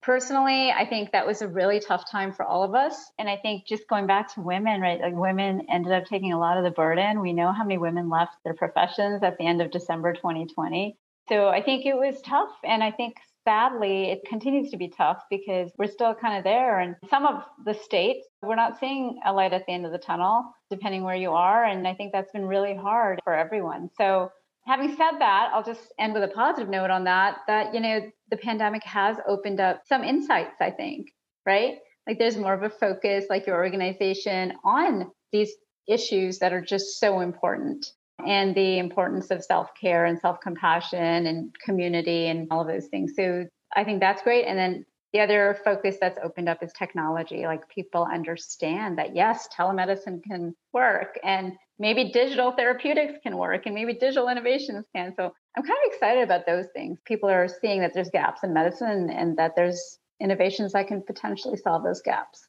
Personally, 0.01 0.71
I 0.71 0.85
think 0.85 1.11
that 1.11 1.27
was 1.27 1.41
a 1.41 1.47
really 1.47 1.79
tough 1.79 2.09
time 2.09 2.33
for 2.33 2.43
all 2.43 2.63
of 2.63 2.73
us. 2.73 3.11
And 3.19 3.29
I 3.29 3.37
think 3.37 3.67
just 3.67 3.87
going 3.87 4.07
back 4.07 4.33
to 4.33 4.41
women, 4.41 4.81
right? 4.81 4.99
Like 4.99 5.13
women 5.13 5.67
ended 5.71 5.91
up 5.91 6.05
taking 6.05 6.33
a 6.33 6.39
lot 6.39 6.57
of 6.57 6.63
the 6.63 6.71
burden. 6.71 7.21
We 7.21 7.33
know 7.33 7.51
how 7.51 7.63
many 7.63 7.77
women 7.77 8.09
left 8.09 8.33
their 8.43 8.55
professions 8.55 9.21
at 9.21 9.37
the 9.37 9.45
end 9.45 9.61
of 9.61 9.69
December 9.69 10.13
2020. 10.13 10.97
So 11.29 11.49
I 11.49 11.61
think 11.61 11.85
it 11.85 11.95
was 11.95 12.19
tough. 12.21 12.49
And 12.63 12.83
I 12.83 12.91
think 12.91 13.17
sadly, 13.43 14.11
it 14.11 14.21
continues 14.27 14.71
to 14.71 14.77
be 14.77 14.89
tough 14.89 15.23
because 15.29 15.71
we're 15.77 15.87
still 15.87 16.15
kind 16.15 16.37
of 16.37 16.43
there. 16.43 16.79
And 16.79 16.95
some 17.09 17.25
of 17.25 17.43
the 17.63 17.73
states, 17.73 18.27
we're 18.41 18.55
not 18.55 18.79
seeing 18.79 19.19
a 19.25 19.31
light 19.31 19.53
at 19.53 19.65
the 19.65 19.71
end 19.71 19.85
of 19.85 19.91
the 19.91 19.97
tunnel, 19.97 20.51
depending 20.69 21.03
where 21.03 21.15
you 21.15 21.31
are. 21.31 21.63
And 21.63 21.87
I 21.87 21.93
think 21.93 22.11
that's 22.11 22.31
been 22.31 22.45
really 22.45 22.75
hard 22.75 23.19
for 23.23 23.35
everyone. 23.35 23.89
So 23.97 24.31
having 24.65 24.89
said 24.95 25.19
that, 25.19 25.51
I'll 25.53 25.63
just 25.63 25.91
end 25.99 26.13
with 26.13 26.23
a 26.23 26.27
positive 26.27 26.69
note 26.69 26.89
on 26.89 27.03
that, 27.05 27.37
that, 27.47 27.73
you 27.73 27.79
know, 27.79 28.01
the 28.29 28.37
pandemic 28.37 28.83
has 28.83 29.17
opened 29.27 29.59
up 29.59 29.81
some 29.87 30.03
insights, 30.03 30.57
I 30.61 30.71
think, 30.71 31.07
right? 31.45 31.75
Like 32.07 32.19
there's 32.19 32.37
more 32.37 32.53
of 32.53 32.63
a 32.63 32.69
focus, 32.69 33.25
like 33.29 33.45
your 33.47 33.57
organization, 33.57 34.53
on 34.63 35.11
these 35.31 35.51
issues 35.87 36.39
that 36.39 36.53
are 36.53 36.61
just 36.61 36.99
so 36.99 37.19
important. 37.21 37.85
and 38.27 38.53
the 38.55 38.77
importance 38.77 39.31
of 39.31 39.43
self 39.43 39.69
care 39.79 40.05
and 40.05 40.19
self 40.19 40.39
compassion 40.41 41.25
and 41.25 41.55
community 41.65 42.27
and 42.27 42.47
all 42.51 42.61
of 42.61 42.67
those 42.67 42.87
things. 42.87 43.13
So 43.15 43.45
I 43.75 43.83
think 43.83 43.99
that's 43.99 44.21
great. 44.21 44.45
And 44.45 44.57
then 44.57 44.85
the 45.13 45.19
other 45.19 45.57
focus 45.63 45.97
that's 45.99 46.19
opened 46.23 46.47
up 46.47 46.63
is 46.63 46.71
technology. 46.73 47.45
Like 47.45 47.67
people 47.67 48.07
understand 48.11 48.97
that 48.97 49.15
yes, 49.15 49.49
telemedicine 49.57 50.23
can 50.23 50.55
work 50.73 51.19
and 51.23 51.53
maybe 51.79 52.11
digital 52.11 52.51
therapeutics 52.51 53.19
can 53.23 53.37
work 53.37 53.65
and 53.65 53.75
maybe 53.75 53.93
digital 53.93 54.29
innovations 54.29 54.85
can. 54.95 55.13
So 55.17 55.33
I'm 55.57 55.63
kind 55.63 55.79
of 55.85 55.93
excited 55.93 56.23
about 56.23 56.45
those 56.45 56.67
things. 56.73 56.99
People 57.05 57.29
are 57.29 57.47
seeing 57.47 57.81
that 57.81 57.93
there's 57.93 58.09
gaps 58.09 58.43
in 58.43 58.53
medicine 58.53 59.09
and 59.09 59.35
that 59.37 59.55
there's 59.55 59.99
innovations 60.21 60.73
that 60.73 60.87
can 60.87 61.01
potentially 61.01 61.57
solve 61.57 61.83
those 61.83 62.01
gaps. 62.01 62.47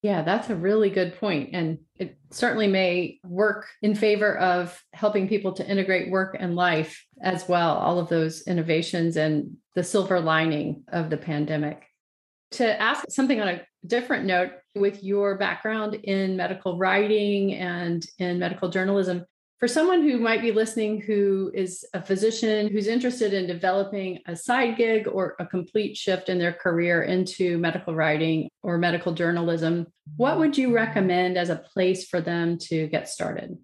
Yeah, 0.00 0.22
that's 0.22 0.48
a 0.48 0.54
really 0.54 0.90
good 0.90 1.18
point. 1.18 1.50
And 1.52 1.78
it 1.96 2.16
certainly 2.30 2.68
may 2.68 3.18
work 3.24 3.66
in 3.82 3.96
favor 3.96 4.38
of 4.38 4.80
helping 4.92 5.28
people 5.28 5.52
to 5.54 5.68
integrate 5.68 6.12
work 6.12 6.36
and 6.38 6.54
life 6.54 7.04
as 7.20 7.48
well, 7.48 7.76
all 7.76 7.98
of 7.98 8.08
those 8.08 8.46
innovations 8.46 9.16
and 9.16 9.56
the 9.74 9.82
silver 9.82 10.20
lining 10.20 10.84
of 10.88 11.10
the 11.10 11.16
pandemic. 11.16 11.87
To 12.52 12.80
ask 12.80 13.04
something 13.10 13.40
on 13.40 13.48
a 13.48 13.60
different 13.86 14.24
note, 14.24 14.52
with 14.74 15.02
your 15.02 15.36
background 15.36 15.94
in 15.94 16.36
medical 16.36 16.78
writing 16.78 17.54
and 17.54 18.06
in 18.18 18.38
medical 18.38 18.68
journalism, 18.68 19.24
for 19.58 19.66
someone 19.66 20.02
who 20.02 20.18
might 20.18 20.40
be 20.40 20.52
listening 20.52 21.00
who 21.00 21.50
is 21.52 21.84
a 21.92 22.00
physician 22.00 22.68
who's 22.68 22.86
interested 22.86 23.32
in 23.32 23.48
developing 23.48 24.20
a 24.26 24.36
side 24.36 24.76
gig 24.76 25.08
or 25.08 25.34
a 25.40 25.46
complete 25.46 25.96
shift 25.96 26.28
in 26.28 26.38
their 26.38 26.52
career 26.52 27.02
into 27.02 27.58
medical 27.58 27.94
writing 27.94 28.48
or 28.62 28.78
medical 28.78 29.12
journalism, 29.12 29.88
what 30.16 30.38
would 30.38 30.56
you 30.56 30.72
recommend 30.72 31.36
as 31.36 31.50
a 31.50 31.56
place 31.56 32.06
for 32.06 32.20
them 32.20 32.56
to 32.58 32.86
get 32.86 33.08
started? 33.08 33.58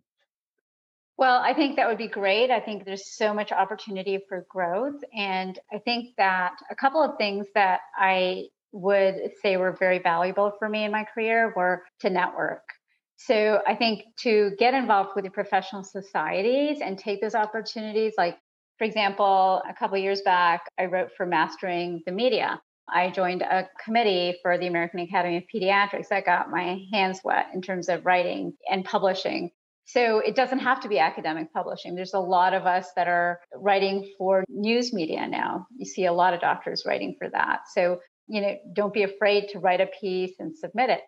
Well, 1.16 1.40
I 1.40 1.54
think 1.54 1.76
that 1.76 1.86
would 1.86 1.98
be 1.98 2.08
great. 2.08 2.50
I 2.50 2.58
think 2.58 2.84
there's 2.84 3.14
so 3.14 3.32
much 3.32 3.52
opportunity 3.52 4.18
for 4.28 4.46
growth. 4.50 5.00
And 5.16 5.56
I 5.72 5.78
think 5.78 6.16
that 6.16 6.56
a 6.72 6.74
couple 6.74 7.04
of 7.04 7.16
things 7.18 7.46
that 7.54 7.80
I 7.96 8.46
would 8.74 9.14
say 9.40 9.56
were 9.56 9.76
very 9.78 10.00
valuable 10.00 10.52
for 10.58 10.68
me 10.68 10.84
in 10.84 10.90
my 10.90 11.04
career 11.04 11.52
were 11.56 11.84
to 12.00 12.10
network. 12.10 12.64
So 13.16 13.62
I 13.66 13.76
think 13.76 14.02
to 14.22 14.50
get 14.58 14.74
involved 14.74 15.10
with 15.14 15.24
the 15.24 15.30
professional 15.30 15.84
societies 15.84 16.78
and 16.82 16.98
take 16.98 17.20
those 17.22 17.36
opportunities, 17.36 18.14
like 18.18 18.36
for 18.76 18.84
example, 18.84 19.62
a 19.68 19.72
couple 19.72 19.96
years 19.98 20.22
back, 20.22 20.62
I 20.78 20.86
wrote 20.86 21.10
for 21.16 21.24
Mastering 21.24 22.02
the 22.04 22.12
Media. 22.12 22.60
I 22.88 23.10
joined 23.10 23.42
a 23.42 23.68
committee 23.82 24.36
for 24.42 24.58
the 24.58 24.66
American 24.66 25.00
Academy 25.00 25.36
of 25.38 25.44
Pediatrics. 25.54 26.10
I 26.10 26.20
got 26.20 26.50
my 26.50 26.80
hands 26.92 27.20
wet 27.24 27.46
in 27.54 27.62
terms 27.62 27.88
of 27.88 28.04
writing 28.04 28.54
and 28.68 28.84
publishing. 28.84 29.52
So 29.86 30.18
it 30.18 30.34
doesn't 30.34 30.60
have 30.60 30.80
to 30.80 30.88
be 30.88 30.98
academic 30.98 31.52
publishing. 31.52 31.94
There's 31.94 32.14
a 32.14 32.18
lot 32.18 32.54
of 32.54 32.66
us 32.66 32.88
that 32.96 33.06
are 33.06 33.40
writing 33.54 34.10
for 34.18 34.44
news 34.48 34.92
media 34.92 35.26
now. 35.28 35.66
You 35.76 35.84
see 35.84 36.06
a 36.06 36.12
lot 36.12 36.34
of 36.34 36.40
doctors 36.40 36.84
writing 36.86 37.16
for 37.18 37.28
that. 37.30 37.60
So, 37.72 38.00
you 38.26 38.40
know, 38.40 38.56
don't 38.72 38.92
be 38.92 39.02
afraid 39.02 39.48
to 39.50 39.58
write 39.58 39.80
a 39.80 39.86
piece 40.00 40.34
and 40.38 40.56
submit 40.56 40.90
it 40.90 41.00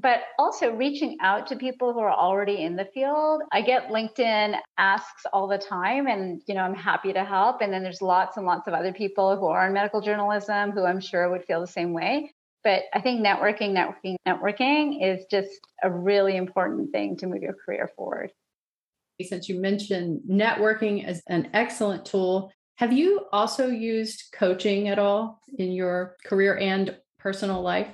but 0.00 0.20
also 0.38 0.72
reaching 0.72 1.16
out 1.20 1.46
to 1.48 1.56
people 1.56 1.92
who 1.92 1.98
are 2.00 2.12
already 2.12 2.62
in 2.62 2.76
the 2.76 2.84
field. 2.94 3.42
I 3.52 3.62
get 3.62 3.88
LinkedIn 3.88 4.58
asks 4.76 5.24
all 5.32 5.48
the 5.48 5.58
time 5.58 6.06
and 6.06 6.42
you 6.46 6.54
know 6.54 6.62
I'm 6.62 6.74
happy 6.74 7.12
to 7.12 7.24
help 7.24 7.60
and 7.60 7.72
then 7.72 7.82
there's 7.82 8.02
lots 8.02 8.36
and 8.36 8.46
lots 8.46 8.68
of 8.68 8.74
other 8.74 8.92
people 8.92 9.36
who 9.36 9.46
are 9.46 9.66
in 9.66 9.72
medical 9.72 10.00
journalism 10.00 10.70
who 10.70 10.84
I'm 10.84 11.00
sure 11.00 11.30
would 11.30 11.44
feel 11.44 11.60
the 11.60 11.66
same 11.66 11.92
way. 11.92 12.32
But 12.64 12.82
I 12.92 13.00
think 13.00 13.24
networking, 13.24 13.72
networking, 13.72 14.16
networking 14.26 15.02
is 15.02 15.24
just 15.30 15.50
a 15.82 15.90
really 15.90 16.36
important 16.36 16.90
thing 16.90 17.16
to 17.18 17.26
move 17.26 17.42
your 17.42 17.54
career 17.54 17.88
forward. 17.96 18.32
Since 19.20 19.48
you 19.48 19.60
mentioned 19.60 20.20
networking 20.28 21.04
as 21.04 21.22
an 21.28 21.50
excellent 21.52 22.04
tool, 22.04 22.52
have 22.78 22.92
you 22.92 23.26
also 23.32 23.66
used 23.66 24.24
coaching 24.32 24.88
at 24.88 25.00
all 25.00 25.40
in 25.58 25.72
your 25.72 26.16
career 26.24 26.56
and 26.56 26.96
personal 27.18 27.60
life? 27.60 27.88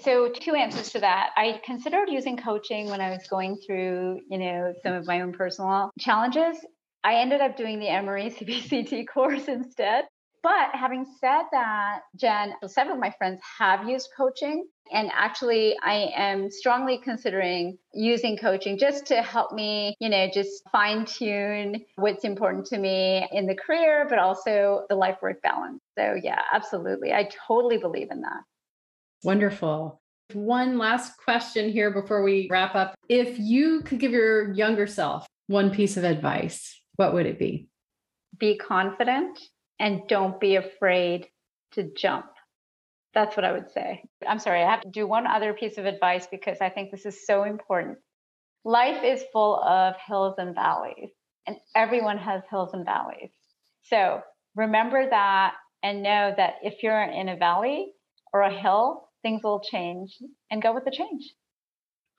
so 0.00 0.30
two 0.30 0.54
answers 0.54 0.90
to 0.90 1.00
that. 1.00 1.30
I 1.36 1.60
considered 1.64 2.08
using 2.08 2.38
coaching 2.38 2.88
when 2.88 3.02
i 3.02 3.10
was 3.10 3.26
going 3.28 3.56
through 3.56 4.20
you 4.30 4.38
know 4.38 4.72
some 4.82 4.94
of 4.94 5.06
my 5.06 5.20
own 5.20 5.32
personal 5.32 5.90
challenges. 5.98 6.56
I 7.04 7.16
ended 7.16 7.40
up 7.40 7.56
doing 7.56 7.78
the 7.78 7.88
emory 7.88 8.30
cbct 8.30 9.06
course 9.12 9.48
instead 9.48 10.04
but 10.42 10.68
having 10.72 11.06
said 11.20 11.42
that 11.52 12.00
jen 12.16 12.54
several 12.66 12.94
of 12.94 13.00
my 13.00 13.10
friends 13.18 13.40
have 13.58 13.88
used 13.88 14.08
coaching 14.16 14.66
and 14.92 15.10
actually 15.14 15.76
i 15.82 16.10
am 16.14 16.50
strongly 16.50 16.98
considering 16.98 17.78
using 17.92 18.36
coaching 18.36 18.76
just 18.78 19.06
to 19.06 19.22
help 19.22 19.52
me 19.52 19.94
you 20.00 20.08
know 20.08 20.28
just 20.32 20.62
fine 20.70 21.04
tune 21.04 21.84
what's 21.96 22.24
important 22.24 22.66
to 22.66 22.78
me 22.78 23.28
in 23.32 23.46
the 23.46 23.54
career 23.54 24.06
but 24.08 24.18
also 24.18 24.84
the 24.88 24.94
life 24.94 25.18
work 25.22 25.40
balance 25.42 25.80
so 25.96 26.14
yeah 26.22 26.40
absolutely 26.52 27.12
i 27.12 27.28
totally 27.46 27.78
believe 27.78 28.10
in 28.10 28.20
that 28.20 28.42
Wonderful. 29.24 30.00
One 30.32 30.78
last 30.78 31.16
question 31.18 31.70
here 31.70 31.92
before 31.92 32.22
we 32.22 32.48
wrap 32.50 32.74
up. 32.74 32.94
If 33.08 33.38
you 33.38 33.82
could 33.82 34.00
give 34.00 34.12
your 34.12 34.52
younger 34.52 34.86
self 34.86 35.26
one 35.46 35.70
piece 35.70 35.96
of 35.96 36.04
advice, 36.04 36.80
what 36.96 37.14
would 37.14 37.26
it 37.26 37.38
be? 37.38 37.68
Be 38.38 38.56
confident 38.56 39.38
and 39.82 40.06
don't 40.06 40.38
be 40.38 40.54
afraid 40.54 41.26
to 41.72 41.82
jump. 41.82 42.26
That's 43.14 43.36
what 43.36 43.44
I 43.44 43.50
would 43.52 43.70
say. 43.72 44.04
I'm 44.26 44.38
sorry, 44.38 44.62
I 44.62 44.70
have 44.70 44.82
to 44.82 44.88
do 44.88 45.08
one 45.08 45.26
other 45.26 45.52
piece 45.52 45.76
of 45.76 45.86
advice 45.86 46.26
because 46.30 46.58
I 46.60 46.70
think 46.70 46.90
this 46.90 47.04
is 47.04 47.26
so 47.26 47.42
important. 47.42 47.98
Life 48.64 49.02
is 49.02 49.24
full 49.32 49.60
of 49.60 49.94
hills 50.06 50.36
and 50.38 50.54
valleys, 50.54 51.10
and 51.48 51.56
everyone 51.74 52.16
has 52.16 52.42
hills 52.48 52.70
and 52.72 52.86
valleys. 52.86 53.30
So 53.82 54.20
remember 54.54 55.10
that 55.10 55.54
and 55.82 56.04
know 56.04 56.32
that 56.36 56.54
if 56.62 56.84
you're 56.84 57.02
in 57.02 57.28
a 57.28 57.36
valley 57.36 57.92
or 58.32 58.42
a 58.42 58.56
hill, 58.56 59.08
things 59.22 59.42
will 59.42 59.60
change 59.60 60.16
and 60.48 60.62
go 60.62 60.72
with 60.72 60.84
the 60.84 60.92
change. 60.92 61.24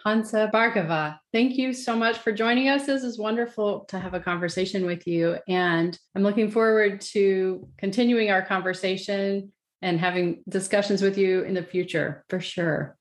Hansa 0.05 0.49
Bhargava, 0.53 1.17
thank 1.31 1.55
you 1.57 1.71
so 1.71 1.95
much 1.95 2.17
for 2.17 2.33
joining 2.33 2.67
us. 2.67 2.85
This 2.85 3.03
is 3.03 3.17
wonderful 3.17 3.85
to 3.85 3.97
have 3.97 4.13
a 4.13 4.19
conversation 4.19 4.85
with 4.85 5.07
you. 5.07 5.37
And 5.47 5.97
I'm 6.13 6.23
looking 6.23 6.51
forward 6.51 6.99
to 7.13 7.69
continuing 7.77 8.29
our 8.29 8.41
conversation 8.41 9.53
and 9.81 9.97
having 9.97 10.43
discussions 10.49 11.01
with 11.01 11.17
you 11.17 11.43
in 11.43 11.53
the 11.53 11.63
future 11.63 12.25
for 12.27 12.41
sure. 12.41 12.97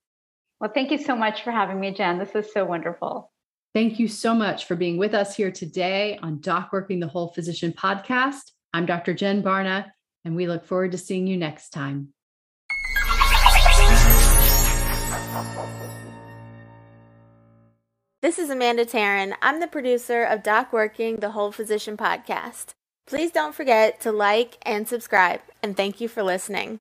Well, 0.61 0.71
thank 0.73 0.93
you 0.93 0.99
so 0.99 1.17
much 1.17 1.43
for 1.43 1.51
having 1.51 1.81
me, 1.81 1.93
Jen. 1.93 2.19
This 2.19 2.37
is 2.37 2.53
so 2.53 2.65
wonderful. 2.65 3.33
Thank 3.75 3.99
you 3.99 4.07
so 4.07 4.33
much 4.33 4.67
for 4.67 4.77
being 4.77 4.97
with 4.97 5.13
us 5.13 5.35
here 5.35 5.51
today 5.51 6.21
on 6.23 6.41
Doc 6.41 6.71
Working 6.73 7.01
the 7.01 7.09
Whole 7.09 7.33
Physician 7.33 7.73
podcast. 7.73 8.53
I'm 8.73 8.87
Dr. 8.87 9.13
Jen 9.13 9.43
Barna, 9.43 9.87
and 10.25 10.37
we 10.37 10.47
look 10.47 10.65
forward 10.65 10.93
to 10.93 10.99
seeing 10.99 11.27
you 11.27 11.37
next 11.37 11.71
time. 11.71 12.13
This 18.23 18.39
is 18.39 18.51
Amanda 18.51 18.87
Taryn. 18.87 19.35
I'm 19.43 19.59
the 19.59 19.67
producer 19.67 20.23
of 20.23 20.45
Doc 20.45 20.73
Working, 20.73 21.17
the 21.17 21.33
Whole 21.33 21.51
Physician 21.51 21.97
podcast. 21.97 22.67
Please 23.05 23.33
don't 23.33 23.53
forget 23.53 24.01
to 24.03 24.13
like 24.13 24.59
and 24.63 24.87
subscribe, 24.87 25.41
and 25.61 25.77
thank 25.77 26.01
you 26.01 26.07
for 26.07 26.23
listening. 26.23 26.79